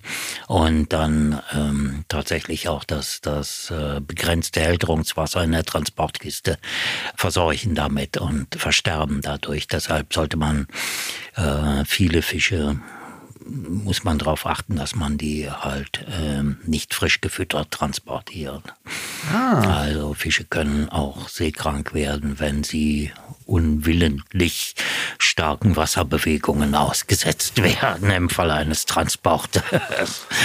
und 0.48 0.92
dann 0.92 1.40
ähm, 1.52 2.04
tatsächlich 2.08 2.68
auch 2.68 2.82
das, 2.82 3.20
das 3.20 3.70
äh, 3.70 4.00
begrenzte 4.00 4.60
Hälterungswasser 4.60 5.44
in 5.44 5.52
der 5.52 5.64
Transportkiste 5.64 6.58
verseuchen 7.14 7.76
damit 7.76 8.16
und 8.16 8.54
versterben 8.56 9.20
dadurch. 9.22 9.68
Deshalb 9.68 10.12
sollte 10.12 10.36
man 10.36 10.66
äh, 11.36 11.84
viele 11.86 12.22
Fische 12.22 12.80
muss 13.46 14.04
man 14.04 14.18
darauf 14.18 14.46
achten, 14.46 14.76
dass 14.76 14.94
man 14.94 15.18
die 15.18 15.50
halt 15.50 16.02
ähm, 16.10 16.56
nicht 16.64 16.94
frisch 16.94 17.20
gefüttert 17.20 17.70
transportiert. 17.70 18.62
Ah. 19.30 19.80
Also 19.80 20.14
Fische 20.14 20.44
können 20.44 20.88
auch 20.88 21.28
seekrank 21.28 21.92
werden, 21.92 22.40
wenn 22.40 22.64
sie 22.64 23.12
unwillentlich 23.46 24.74
starken 25.18 25.76
Wasserbewegungen 25.76 26.74
ausgesetzt 26.74 27.62
werden 27.62 28.10
im 28.10 28.28
Fall 28.28 28.50
eines 28.50 28.86
Transportes. 28.86 29.62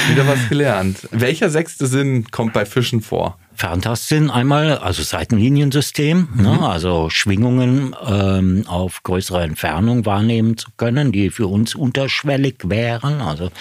Wieder 0.09 0.27
was 0.27 0.49
gelernt. 0.49 1.07
Welcher 1.11 1.49
sechste 1.49 1.87
Sinn 1.87 2.29
kommt 2.31 2.53
bei 2.53 2.65
Fischen 2.65 3.01
vor? 3.01 3.37
Ferntastsinn 3.59 4.29
einmal, 4.29 4.77
also 4.77 5.03
Seitenliniensystem, 5.03 6.29
ne, 6.33 6.43
mhm. 6.43 6.43
ne, 6.43 6.69
also 6.69 7.09
Schwingungen 7.09 7.93
ähm, 8.07 8.63
auf 8.67 9.03
größere 9.03 9.43
Entfernung 9.43 10.05
wahrnehmen 10.05 10.55
zu 10.55 10.69
können, 10.77 11.11
die 11.11 11.29
für 11.29 11.47
uns 11.47 11.75
unterschwellig 11.75 12.55
wären, 12.63 13.19
also 13.19 13.51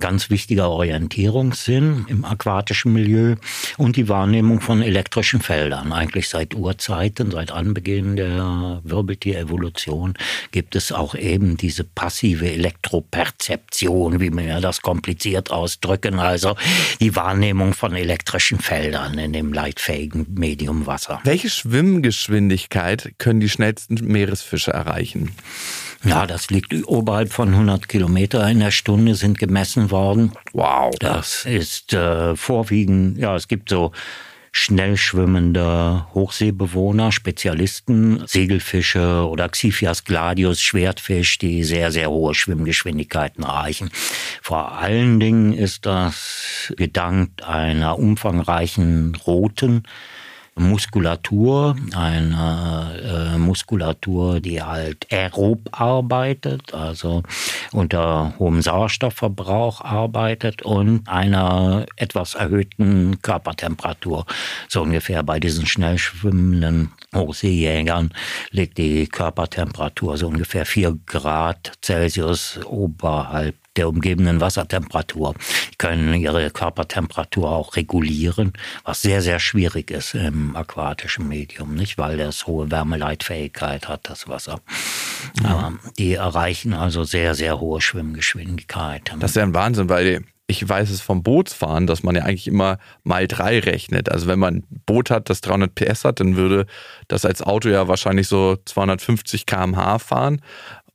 ganz 0.00 0.30
wichtiger 0.30 0.68
Orientierungssinn 0.70 2.06
im 2.08 2.24
aquatischen 2.24 2.92
Milieu 2.92 3.36
und 3.76 3.94
die 3.94 4.08
Wahrnehmung 4.08 4.60
von 4.60 4.82
elektrischen 4.82 5.40
Feldern. 5.40 5.92
Eigentlich 5.92 6.28
seit 6.28 6.56
Urzeiten, 6.56 7.30
seit 7.30 7.52
Anbeginn 7.52 8.16
der 8.16 8.80
Wirbeltierevolution 8.82 10.14
gibt 10.50 10.74
es 10.74 10.90
auch 10.90 11.14
eben 11.14 11.56
diese 11.56 11.84
passive 11.84 12.50
Elektroperzeption, 12.50 14.18
wie 14.18 14.30
wir 14.32 14.60
das 14.60 14.82
kompliziert 14.82 15.52
ausdrücken, 15.52 16.18
also 16.18 16.56
die 16.98 17.14
Wahrnehmung 17.14 17.74
von 17.74 17.94
elektrischen 17.94 18.58
Feldern 18.58 19.16
in 19.20 19.35
dem 19.36 19.52
leitfähigen 19.52 20.26
Medium 20.34 20.86
Wasser. 20.86 21.20
Welche 21.24 21.50
Schwimmgeschwindigkeit 21.50 23.12
können 23.18 23.40
die 23.40 23.48
schnellsten 23.48 23.94
Meeresfische 24.02 24.72
erreichen? 24.72 25.32
Ja, 26.04 26.26
das 26.26 26.50
liegt 26.50 26.72
oberhalb 26.86 27.32
von 27.32 27.48
100 27.48 27.88
Kilometer 27.88 28.48
in 28.48 28.60
der 28.60 28.70
Stunde 28.70 29.14
sind 29.14 29.38
gemessen 29.38 29.90
worden. 29.90 30.32
Wow. 30.52 30.94
Das 31.00 31.44
ist 31.44 31.92
äh, 31.92 32.36
vorwiegend, 32.36 33.18
ja, 33.18 33.34
es 33.34 33.48
gibt 33.48 33.68
so 33.68 33.92
schnell 34.58 34.96
schwimmende 34.96 36.06
Hochseebewohner, 36.14 37.12
Spezialisten, 37.12 38.26
Segelfische 38.26 39.28
oder 39.28 39.50
Xiphias 39.50 40.04
gladius, 40.04 40.62
Schwertfisch, 40.62 41.36
die 41.36 41.62
sehr, 41.62 41.92
sehr 41.92 42.08
hohe 42.08 42.34
Schwimmgeschwindigkeiten 42.34 43.44
erreichen. 43.44 43.90
Vor 44.40 44.72
allen 44.72 45.20
Dingen 45.20 45.52
ist 45.52 45.84
das 45.84 46.72
gedankt 46.74 47.44
einer 47.44 47.98
umfangreichen 47.98 49.14
roten 49.26 49.82
Muskulatur, 50.58 51.76
eine 51.94 53.34
äh, 53.34 53.38
Muskulatur, 53.38 54.40
die 54.40 54.62
halt 54.62 55.06
aerob 55.12 55.68
arbeitet, 55.72 56.72
also 56.72 57.22
unter 57.72 58.32
hohem 58.38 58.62
Sauerstoffverbrauch 58.62 59.82
arbeitet 59.82 60.62
und 60.62 61.06
einer 61.08 61.84
etwas 61.96 62.34
erhöhten 62.34 63.20
Körpertemperatur. 63.20 64.24
So 64.68 64.82
ungefähr 64.82 65.22
bei 65.22 65.40
diesen 65.40 65.66
schnell 65.66 65.98
schwimmenden 65.98 66.90
Hochseejägern 67.14 68.12
liegt 68.50 68.78
die 68.78 69.06
Körpertemperatur 69.08 70.16
so 70.16 70.26
ungefähr 70.28 70.64
vier 70.64 70.98
Grad 71.06 71.72
Celsius 71.82 72.58
oberhalb 72.64 73.56
der 73.76 73.88
umgebenden 73.88 74.40
Wassertemperatur. 74.40 75.34
Die 75.72 75.76
können 75.76 76.14
ihre 76.14 76.50
Körpertemperatur 76.50 77.50
auch 77.50 77.76
regulieren, 77.76 78.52
was 78.84 79.02
sehr, 79.02 79.22
sehr 79.22 79.38
schwierig 79.38 79.90
ist 79.90 80.14
im 80.14 80.56
aquatischen 80.56 81.28
Medium, 81.28 81.74
nicht? 81.74 81.98
Weil 81.98 82.16
das 82.16 82.46
hohe 82.46 82.70
Wärmeleitfähigkeit 82.70 83.88
hat, 83.88 84.08
das 84.08 84.28
Wasser. 84.28 84.60
Ja. 85.42 85.50
Aber 85.50 85.72
die 85.98 86.14
erreichen 86.14 86.74
also 86.74 87.04
sehr, 87.04 87.34
sehr 87.34 87.60
hohe 87.60 87.80
Schwimmgeschwindigkeiten. 87.80 89.20
Das 89.20 89.32
ist 89.32 89.36
ja 89.36 89.42
ein 89.42 89.54
Wahnsinn, 89.54 89.88
weil 89.88 90.24
ich 90.48 90.66
weiß 90.66 90.90
es 90.90 91.00
vom 91.00 91.22
Bootsfahren, 91.22 91.86
dass 91.86 92.02
man 92.02 92.14
ja 92.14 92.22
eigentlich 92.22 92.46
immer 92.46 92.78
mal 93.02 93.26
drei 93.26 93.58
rechnet. 93.58 94.10
Also 94.10 94.28
wenn 94.28 94.38
man 94.38 94.56
ein 94.56 94.80
Boot 94.86 95.10
hat, 95.10 95.28
das 95.28 95.40
300 95.40 95.74
PS 95.74 96.04
hat, 96.04 96.20
dann 96.20 96.36
würde 96.36 96.66
das 97.08 97.24
als 97.24 97.42
Auto 97.42 97.68
ja 97.68 97.88
wahrscheinlich 97.88 98.28
so 98.28 98.56
250 98.64 99.46
km/h 99.46 99.98
fahren. 99.98 100.40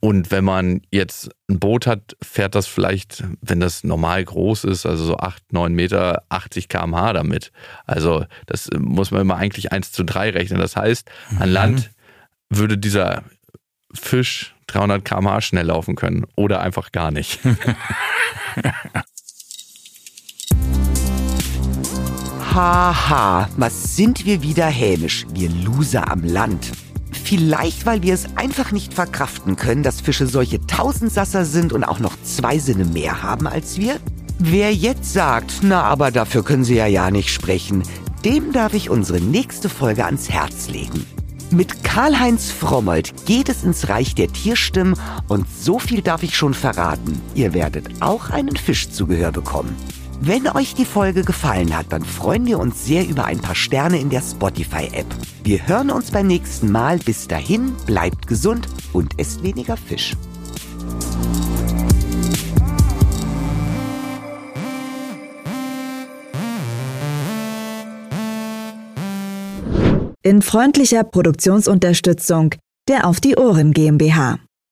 Und 0.01 0.31
wenn 0.31 0.43
man 0.43 0.81
jetzt 0.89 1.29
ein 1.47 1.59
Boot 1.59 1.85
hat, 1.85 2.17
fährt 2.23 2.55
das 2.55 2.65
vielleicht, 2.65 3.23
wenn 3.41 3.59
das 3.59 3.83
normal 3.83 4.25
groß 4.25 4.63
ist, 4.63 4.87
also 4.87 5.05
so 5.05 5.17
8, 5.17 5.53
9 5.53 5.71
Meter, 5.73 6.23
80 6.29 6.69
km/h 6.69 7.13
damit. 7.13 7.51
Also 7.85 8.25
das 8.47 8.71
muss 8.75 9.11
man 9.11 9.21
immer 9.21 9.37
eigentlich 9.37 9.71
1 9.71 9.91
zu 9.91 10.03
3 10.03 10.31
rechnen. 10.31 10.59
Das 10.59 10.75
heißt, 10.75 11.07
an 11.39 11.49
mhm. 11.49 11.53
Land 11.53 11.91
würde 12.49 12.79
dieser 12.79 13.23
Fisch 13.93 14.55
300 14.67 15.05
km/h 15.05 15.41
schnell 15.41 15.67
laufen 15.67 15.95
können 15.95 16.25
oder 16.35 16.61
einfach 16.61 16.91
gar 16.91 17.11
nicht. 17.11 17.39
Haha, 22.55 23.49
was 23.55 23.95
sind 23.95 24.25
wir 24.25 24.41
wieder 24.41 24.65
hämisch, 24.65 25.27
wir 25.31 25.49
Loser 25.49 26.11
am 26.11 26.23
Land. 26.23 26.71
Vielleicht, 27.32 27.86
weil 27.86 28.04
wir 28.04 28.13
es 28.13 28.26
einfach 28.36 28.74
nicht 28.74 28.94
verkraften 28.94 29.56
können, 29.56 29.84
dass 29.84 30.02
Fische 30.02 30.28
solche 30.28 30.67
Tausendsasser 30.67 31.46
sind 31.46 31.72
und 31.72 31.86
auch 31.86 32.00
noch 32.00 32.22
zwei 32.24 32.60
Sinne 32.60 32.84
mehr 32.84 33.24
haben 33.24 33.48
als 33.48 33.78
wir? 33.78 34.02
Wer 34.38 34.74
jetzt 34.74 35.13
sagt, 35.13 35.60
na 35.62 35.82
aber 35.84 36.12
dafür 36.12 36.44
können 36.44 36.65
sie 36.65 36.76
ja 36.76 36.88
ja 36.88 37.10
nicht 37.10 37.30
sprechen, 37.30 37.84
dem 38.26 38.52
darf 38.52 38.74
ich 38.74 38.89
unsere 38.89 39.22
nächste 39.22 39.70
Folge 39.70 40.04
ans 40.04 40.30
Herz 40.30 40.67
legen. 40.67 41.06
Mit 41.52 41.86
Karl-Heinz 41.86 42.52
Frommold 42.52 43.26
geht 43.26 43.48
es 43.48 43.63
ins 43.63 43.88
Reich 43.88 44.13
der 44.13 44.28
Tierstimmen 44.28 45.00
und 45.30 45.48
so 45.50 45.80
viel 45.80 46.02
darf 46.02 46.24
ich 46.24 46.36
schon 46.36 46.54
verraten. 46.54 47.22
Ihr 47.34 47.54
werdet 47.54 48.02
auch 48.02 48.30
einen 48.30 48.58
Fisch 48.58 48.89
zu 48.89 49.08
Gehör 49.08 49.32
bekommen. 49.32 49.74
Wenn 50.20 50.50
euch 50.50 50.76
die 50.76 50.84
Folge 50.84 51.24
gefallen 51.24 51.78
hat, 51.78 51.94
dann 51.94 52.04
freuen 52.04 52.46
wir 52.46 52.60
uns 52.60 52.84
sehr 52.84 53.08
über 53.08 53.24
ein 53.24 53.39
paar 53.39 53.56
Sterne 53.56 54.02
in 54.02 54.10
der 54.10 54.22
Spotify-App. 54.22 55.08
Wir 55.43 55.67
hören 55.67 55.89
uns 55.89 56.12
beim 56.12 56.27
nächsten 56.27 56.71
Mal. 56.71 56.99
Bis 56.99 57.27
dahin, 57.27 57.73
bleibt 57.88 58.27
gesund 58.27 58.67
und 58.93 59.17
esst 59.17 59.41
weniger 59.41 59.75
Fisch. 59.75 60.15
In 70.23 70.43
freundlicher 70.43 71.04
Produktionsunterstützung 71.04 72.54
der 72.88 73.08
Auf 73.08 73.19
die 73.19 73.36
Ohren 73.36 73.73
GmbH. 73.73 74.38